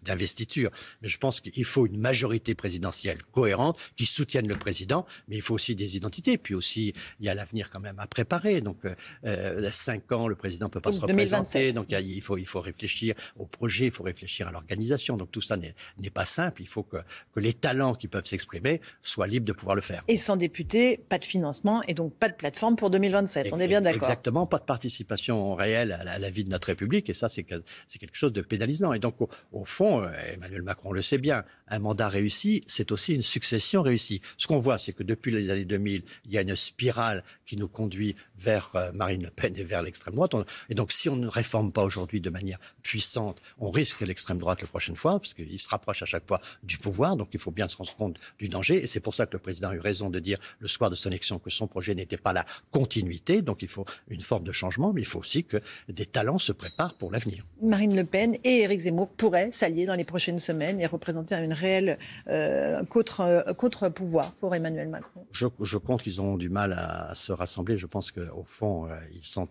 d'investiture. 0.04 0.72
Mais 1.02 1.08
je 1.08 1.18
pense 1.18 1.42
qu'il 1.42 1.66
faut 1.66 1.86
une 1.86 1.98
majorité 1.98 2.56
présidentielle 2.56 3.24
cohérente 3.32 3.78
qui 3.96 4.06
soutienne 4.06 4.48
le 4.48 4.56
président, 4.56 5.06
mais 5.28 5.36
il 5.38 5.42
faut 5.42 5.56
aussi 5.56 5.76
des 5.76 5.98
identités. 5.98 6.38
Puis 6.38 6.56
aussi, 6.56 6.94
il 7.20 7.26
y 7.26 7.30
a 7.30 7.36
l'avenir 7.36 7.70
quand 7.70 7.80
même 7.80 8.00
à 8.00 8.08
préparer. 8.08 8.62
Donc, 8.62 8.78
euh, 9.26 9.70
cinq 9.72 10.12
ans, 10.12 10.28
le 10.28 10.36
président 10.36 10.68
ne 10.68 10.72
peut 10.72 10.82
pas 10.82 10.92
se 10.92 11.02
représenter. 11.02 11.74
Donc, 11.74 11.88
il 11.92 12.22
faut, 12.22 12.38
il 12.38 12.46
faut 12.46 12.60
réfléchir 12.60 13.15
au 13.38 13.46
projet, 13.46 13.86
il 13.86 13.92
faut 13.92 14.04
réfléchir 14.04 14.48
à 14.48 14.52
l'organisation. 14.52 15.18
Donc 15.18 15.32
tout 15.32 15.42
ça 15.42 15.58
n'est 15.58 16.10
pas 16.10 16.26
simple. 16.26 16.62
Il 16.62 16.68
faut 16.68 16.84
que, 16.84 16.98
que 17.34 17.40
les 17.40 17.54
talents 17.54 17.94
qui 17.94 18.08
peuvent 18.08 18.26
s'exprimer 18.26 18.82
soient 19.02 19.28
libres 19.28 19.46
de 19.46 19.54
pouvoir 19.54 19.76
le 19.76 19.82
faire. 19.82 20.04
Et 20.08 20.18
sans 20.18 20.38
député, 20.38 20.98
pas 20.98 21.20
de 21.20 21.26
financement 21.26 21.82
et 21.88 21.94
donc 21.94 22.14
pas 22.14 22.30
de 22.30 22.36
plateforme 22.36 22.76
pour 22.76 22.90
2027. 22.90 23.50
On 23.52 23.60
est 23.60 23.68
bien 23.68 23.82
d'accord. 23.82 24.04
Exactement, 24.04 24.46
pas 24.46 24.60
de 24.60 24.64
participation 24.64 25.56
réelle 25.56 25.92
à 25.92 26.20
la, 26.20 26.30
vie 26.30 26.44
de 26.44 26.50
notre 26.50 26.68
République. 26.68 27.10
Et 27.10 27.14
ça, 27.14 27.30
c'est 27.30 27.44
quelque 27.44 28.16
chose 28.16 28.34
de 28.34 28.42
pénalisant. 28.42 28.94
Et 28.94 29.00
donc, 29.00 29.16
au, 29.52 29.66
fond, 29.66 30.02
euh, 30.02 30.12
Emmanuel 30.34 30.62
Macron 30.62 30.92
le 30.92 31.02
sait 31.02 31.18
bien, 31.18 31.44
un 31.68 31.80
mandat 31.80 32.10
réussi, 32.10 32.64
c'est 32.68 32.92
aussi 32.92 33.14
une 33.14 33.22
succession 33.22 33.82
réussie. 33.82 34.22
Ce 34.38 34.48
qu'on 34.48 34.60
voit, 34.60 34.78
c'est 34.78 34.94
que 34.94 35.04
depuis 35.04 35.32
les 35.32 35.50
années 35.50 35.66
2000, 35.66 36.04
il 36.26 36.32
y 36.32 36.38
a 36.38 36.42
une 36.42 36.56
spirale 36.56 37.24
qui 37.46 37.58
nous 37.58 37.68
conduit 37.68 38.16
vers 38.38 38.72
euh, 38.76 38.92
Marine 38.94 39.24
Le 39.24 39.30
Pen 39.30 39.56
et 39.58 39.64
vers 39.64 39.82
l'extrême 39.82 40.16
droite. 40.16 40.34
Et 40.70 40.76
donc, 40.76 40.92
si 40.92 41.10
on 41.10 41.16
ne 41.16 41.28
réforme 41.28 41.72
pas 41.72 41.84
aujourd'hui 41.84 42.22
de 42.22 42.30
manière 42.30 42.60
puissante, 42.84 43.42
on 43.60 43.70
risque 43.70 44.02
l'extrême 44.02 44.38
droite 44.38 44.62
la 44.62 44.68
prochaine 44.68 44.96
fois, 44.96 45.20
parce 45.20 45.34
qu'il 45.34 45.60
se 45.60 45.70
rapproche 45.70 46.02
à 46.02 46.06
chaque 46.06 46.28
fois 46.28 46.42
du 46.64 46.78
pouvoir, 46.78 47.16
donc 47.16 47.30
il 47.34 47.40
faut 47.40 47.52
bien 47.52 47.68
se 47.68 47.78
rendre 47.78 47.96
compte 47.96 48.18
du 48.40 48.48
danger. 48.48 48.84
Et 48.84 48.88
c'est 48.88 49.00
pour 49.00 49.16
ça 49.16 49.26
que 49.26 49.34
le 49.34 49.40
président 49.40 49.70
a 49.70 49.76
eu 49.76 49.80
raison 49.80 50.10
de 50.10 50.20
dire 50.20 50.38
le 50.60 50.68
soir 50.68 50.90
de 50.90 50.96
son 50.96 51.10
élection 51.10 51.40
que 51.40 51.50
son 51.50 51.68
projet 51.68 51.96
n'était 51.96 52.18
pas 52.18 52.34
la 52.34 52.46
continuité, 52.72 53.42
donc 53.42 53.62
il 53.62 53.68
faut 53.68 53.86
une 54.10 54.22
forme 54.22 54.44
de 54.44 54.52
changement, 54.52 54.94
mais 54.94 55.02
il 55.02 55.08
faut 55.08 55.20
aussi 55.20 55.44
que 55.44 55.58
des 55.90 56.06
talents 56.06 56.40
se 56.40 56.52
préparent 56.52 56.96
pour 56.96 57.12
l'avenir. 57.12 57.46
Marine 57.62 57.96
Le 57.96 58.04
Pen 58.04 58.36
et 58.44 58.62
Éric 58.62 58.82
Zemmour 58.82 59.10
pourraient 59.10 59.52
s'allier 59.52 59.86
dans 59.86 59.96
les 59.96 60.04
prochaines 60.04 60.40
semaines 60.40 60.80
et 60.80 60.86
représenter 60.86 61.36
une 61.36 61.54
réelle 61.54 61.98
euh, 62.28 62.84
contre, 62.86 63.46
contre-pouvoir 63.58 64.32
pour 64.36 64.54
Emmanuel 64.56 64.90
Macron. 64.90 65.26
Je, 65.32 65.78
compte 65.78 66.04
qu'ils 66.04 66.22
ont 66.22 66.38
du 66.38 66.50
mal 66.50 66.74
à, 66.74 67.14
se 67.16 67.32
rassembler. 67.32 67.78
Je 67.78 67.88
pense 67.88 68.12
que 68.12 68.25
au 68.34 68.44
fond, 68.44 68.88
ils 69.14 69.24
sont 69.24 69.50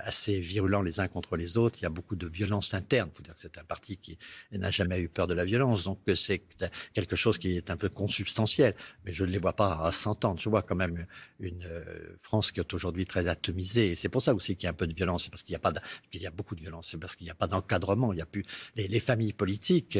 assez 0.00 0.38
virulents 0.38 0.82
les 0.82 1.00
uns 1.00 1.08
contre 1.08 1.36
les 1.36 1.58
autres. 1.58 1.78
Il 1.80 1.82
y 1.82 1.86
a 1.86 1.90
beaucoup 1.90 2.16
de 2.16 2.26
violence 2.26 2.74
interne. 2.74 3.10
Il 3.12 3.16
faut 3.16 3.22
dire 3.22 3.34
que 3.34 3.40
c'est 3.40 3.58
un 3.58 3.64
parti 3.64 3.96
qui 3.96 4.18
n'a 4.52 4.70
jamais 4.70 4.98
eu 5.00 5.08
peur 5.08 5.26
de 5.26 5.34
la 5.34 5.44
violence. 5.44 5.84
Donc 5.84 5.98
c'est 6.14 6.42
quelque 6.92 7.16
chose 7.16 7.38
qui 7.38 7.56
est 7.56 7.70
un 7.70 7.76
peu 7.76 7.88
consubstantiel. 7.88 8.74
Mais 9.04 9.12
je 9.12 9.24
ne 9.24 9.30
les 9.30 9.38
vois 9.38 9.54
pas 9.54 9.84
à 9.84 9.92
s'entendre. 9.92 10.40
Je 10.40 10.48
vois 10.48 10.62
quand 10.62 10.76
même 10.76 11.06
une 11.38 11.68
France 12.20 12.52
qui 12.52 12.60
est 12.60 12.74
aujourd'hui 12.74 13.06
très 13.06 13.28
atomisée. 13.28 13.94
C'est 13.94 14.08
pour 14.08 14.22
ça 14.22 14.34
aussi 14.34 14.56
qu'il 14.56 14.64
y 14.64 14.66
a 14.68 14.70
un 14.70 14.74
peu 14.74 14.86
de 14.86 14.94
violence. 14.94 15.24
C'est 15.24 15.30
parce 15.30 15.42
qu'il 15.42 15.52
y 15.52 15.56
a 15.56 15.60
y 16.20 16.26
a 16.26 16.30
beaucoup 16.30 16.54
de 16.54 16.60
violence. 16.60 16.88
C'est 16.90 16.98
parce 16.98 17.16
qu'il 17.16 17.24
n'y 17.24 17.30
a 17.30 17.34
pas 17.34 17.46
d'encadrement. 17.46 18.12
Il 18.12 18.18
y 18.18 18.22
a 18.22 18.26
plus 18.26 18.44
les 18.76 19.00
familles 19.00 19.32
politiques 19.32 19.98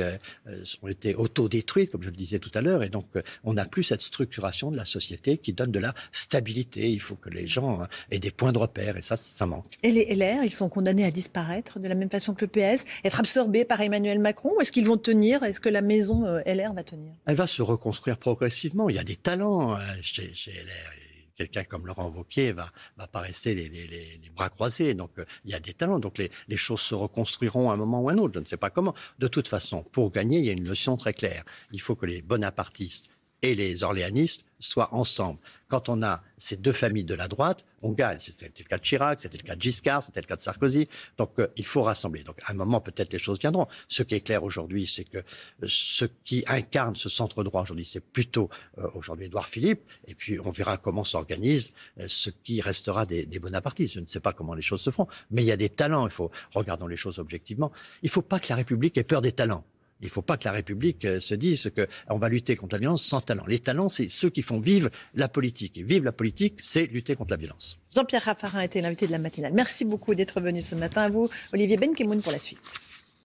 ont 0.83 0.89
été 0.89 1.15
autodétruites, 1.15 1.91
comme 1.91 2.03
je 2.03 2.11
le 2.11 2.17
disais 2.17 2.39
tout 2.39 2.51
à 2.55 2.61
l'heure, 2.61 2.83
et 2.83 2.89
donc 2.89 3.07
on 3.45 3.55
n'a 3.55 3.65
plus 3.65 3.83
cette 3.83 4.03
structuration 4.03 4.71
de 4.71 4.77
la 4.77 4.85
société 4.85 5.39
qui 5.39 5.53
donne 5.53 5.73
de 5.73 5.79
la 5.79 5.95
stabilité. 6.13 6.91
Il 6.91 7.01
faut 7.01 7.17
que 7.17 7.31
les 7.31 7.47
gens 7.47 7.80
aient 8.11 8.19
des 8.19 8.31
points 8.31 8.53
de 8.53 8.59
repère, 8.59 8.97
et 8.97 9.03
ça, 9.03 9.17
ça 9.17 9.47
manque. 9.47 9.67
Et 9.83 9.91
les 9.91 10.15
LR, 10.15 10.45
ils 10.45 10.51
sont 10.51 10.69
condamnés 10.69 11.05
à 11.05 11.11
disparaître 11.11 11.79
de 11.79 11.89
la 11.89 11.95
même 11.95 12.11
façon 12.11 12.35
que 12.35 12.45
le 12.45 12.51
PS, 12.51 12.85
être 13.05 13.21
absorbés 13.21 13.65
par 13.65 13.81
Emmanuel 13.81 14.19
Macron, 14.19 14.55
ou 14.57 14.61
est-ce 14.61 14.73
qu'ils 14.73 14.87
vont 14.87 14.97
tenir 14.97 15.43
Est-ce 15.43 15.61
que 15.61 15.69
la 15.69 15.83
maison 15.83 16.27
euh, 16.27 16.41
LR 16.47 16.73
va 16.73 16.83
tenir? 16.83 17.13
Elle 17.27 17.37
va 17.37 17.47
se 17.47 17.63
reconstruire 17.63 18.19
progressivement. 18.19 18.89
Il 18.89 18.97
y 18.97 18.99
a 18.99 19.05
des 19.05 19.17
talents 19.17 19.75
hein, 19.75 19.81
chez, 20.03 20.35
chez 20.35 20.53
LR 20.53 21.01
quelqu'un 21.41 21.65
comme 21.65 21.87
Laurent 21.87 22.11
Wauquiez 22.11 22.53
va, 22.53 22.71
va 22.99 23.07
pas 23.07 23.21
rester 23.21 23.55
les, 23.55 23.69
les, 23.71 23.87
les, 23.87 24.31
bras 24.35 24.51
croisés. 24.51 24.95
Donc, 24.95 25.13
euh, 25.19 25.25
il 25.47 25.51
y 25.51 25.55
a 25.55 25.61
des 25.61 25.73
talents. 25.73 25.99
Donc, 25.99 26.19
les, 26.19 26.31
les, 26.49 26.57
choses 26.57 26.81
se 26.81 26.95
reconstruiront 26.95 27.71
à 27.71 27.75
un 27.75 27.77
moment 27.77 28.03
ou 28.03 28.11
à 28.11 28.13
un 28.13 28.19
autre. 28.19 28.35
Je 28.35 28.41
ne 28.41 28.45
sais 28.45 28.59
pas 28.59 28.69
comment. 28.69 28.95
De 29.19 29.27
toute 29.27 29.49
façon, 29.49 29.83
pour 29.83 30.11
gagner, 30.11 30.39
il 30.39 30.45
y 30.45 30.51
a 30.51 30.53
une 30.53 30.65
notion 30.65 30.99
très 30.99 31.15
claire. 31.15 31.45
Il 31.73 31.81
faut 31.81 31.97
que 31.97 32.05
les 32.05 32.21
bonapartistes 32.21 33.09
et 33.43 33.55
les 33.55 33.83
orléanistes 33.83 34.45
soient 34.59 34.93
ensemble. 34.95 35.39
Quand 35.69 35.89
on 35.89 36.03
a 36.03 36.23
ces 36.37 36.57
deux 36.57 36.73
familles 36.73 37.05
de 37.05 37.15
la 37.15 37.29
droite, 37.29 37.65
on 37.83 37.93
gagne. 37.93 38.19
C'était 38.19 38.53
le 38.59 38.69
cas 38.69 38.77
de 38.77 38.83
Chirac, 38.83 39.21
c'était 39.21 39.39
le 39.39 39.43
cas 39.43 39.57
de 39.57 39.63
Giscard, 39.63 40.03
c'était 40.03 40.21
le 40.21 40.27
cas 40.27 40.37
de 40.37 40.41
Sarkozy. 40.41 40.89
Donc 41.17 41.31
euh, 41.39 41.47
il 41.57 41.65
faut 41.65 41.83
rassembler. 41.83 42.23
Donc 42.23 42.37
à 42.45 42.51
un 42.53 42.55
moment, 42.55 42.81
peut-être 42.81 43.13
les 43.13 43.19
choses 43.19 43.39
viendront. 43.41 43.67
Ce 43.89 44.03
qui 44.03 44.15
est 44.15 44.21
clair 44.21 44.45
aujourd'hui, 44.45 44.87
c'est 44.87 45.05
que 45.05 45.19
euh, 45.19 45.23
ce 45.67 46.05
qui 46.25 46.45
incarne 46.47 46.97
ce 46.97 47.09
centre 47.09 47.43
droit 47.43 47.63
aujourd'hui, 47.63 47.85
c'est 47.85 48.01
plutôt 48.01 48.51
euh, 48.79 48.89
aujourd'hui 48.95 49.27
Édouard 49.27 49.49
Philippe. 49.49 49.81
Et 50.07 50.15
puis 50.15 50.39
on 50.41 50.51
verra 50.51 50.77
comment 50.77 51.05
s'organise 51.05 51.73
ce 52.07 52.31
qui 52.31 52.61
restera 52.61 53.07
des, 53.07 53.25
des, 53.25 53.39
bonapartistes. 53.39 53.95
Je 53.95 54.01
ne 54.01 54.07
sais 54.07 54.21
pas 54.21 54.33
comment 54.33 54.55
les 54.55 54.63
choses 54.63 54.83
se 54.83 54.91
feront, 54.91 55.09
mais 55.31 55.43
il 55.43 55.47
y 55.47 55.53
a 55.53 55.57
des 55.57 55.71
talents. 55.71 56.07
Il 56.07 56.13
faut 56.13 56.31
regardons 56.53 56.87
les 56.87 56.97
choses 56.97 57.19
objectivement. 57.19 57.73
Il 58.03 58.07
ne 58.07 58.11
faut 58.11 58.23
pas 58.23 58.41
que 58.41 58.49
la 58.51 58.57
République 58.57 58.99
ait 58.99 59.05
peur 59.05 59.23
des 59.23 59.33
talents. 59.33 59.65
Il 60.01 60.07
ne 60.07 60.11
faut 60.11 60.23
pas 60.23 60.37
que 60.37 60.45
la 60.45 60.53
République 60.53 61.05
euh, 61.05 61.21
se 61.21 61.35
dise 61.35 61.71
qu'on 61.75 62.19
va 62.19 62.29
lutter 62.29 62.57
contre 62.57 62.77
la 62.77 62.81
violence 62.81 63.05
sans 63.05 63.21
talent. 63.21 63.45
Les 63.47 63.59
talents, 63.59 63.89
c'est 63.89 64.09
ceux 64.09 64.31
qui 64.31 64.43
font 64.43 64.59
vivre 64.59 64.89
la 65.15 65.29
politique. 65.29 65.79
Et 65.79 65.83
vivre 65.83 66.05
la 66.05 66.13
politique, 66.13 66.55
c'est 66.59 66.87
lutter 66.87 67.15
contre 67.17 67.33
la 67.33 67.37
violence. 67.37 67.79
Jean-Pierre 67.95 68.23
Raffarin 68.23 68.61
a 68.61 68.65
été 68.65 68.81
l'invité 68.81 69.07
de 69.07 69.13
la 69.13 69.19
matinale. 69.19 69.53
Merci 69.55 69.85
beaucoup 69.85 70.15
d'être 70.15 70.41
venu 70.41 70.63
ce 70.63 70.75
matin 70.75 71.03
à 71.03 71.09
vous. 71.09 71.29
Olivier 71.53 71.77
Benkemoun 71.77 72.23
pour 72.23 72.33
la 72.33 72.39
suite. 72.39 72.59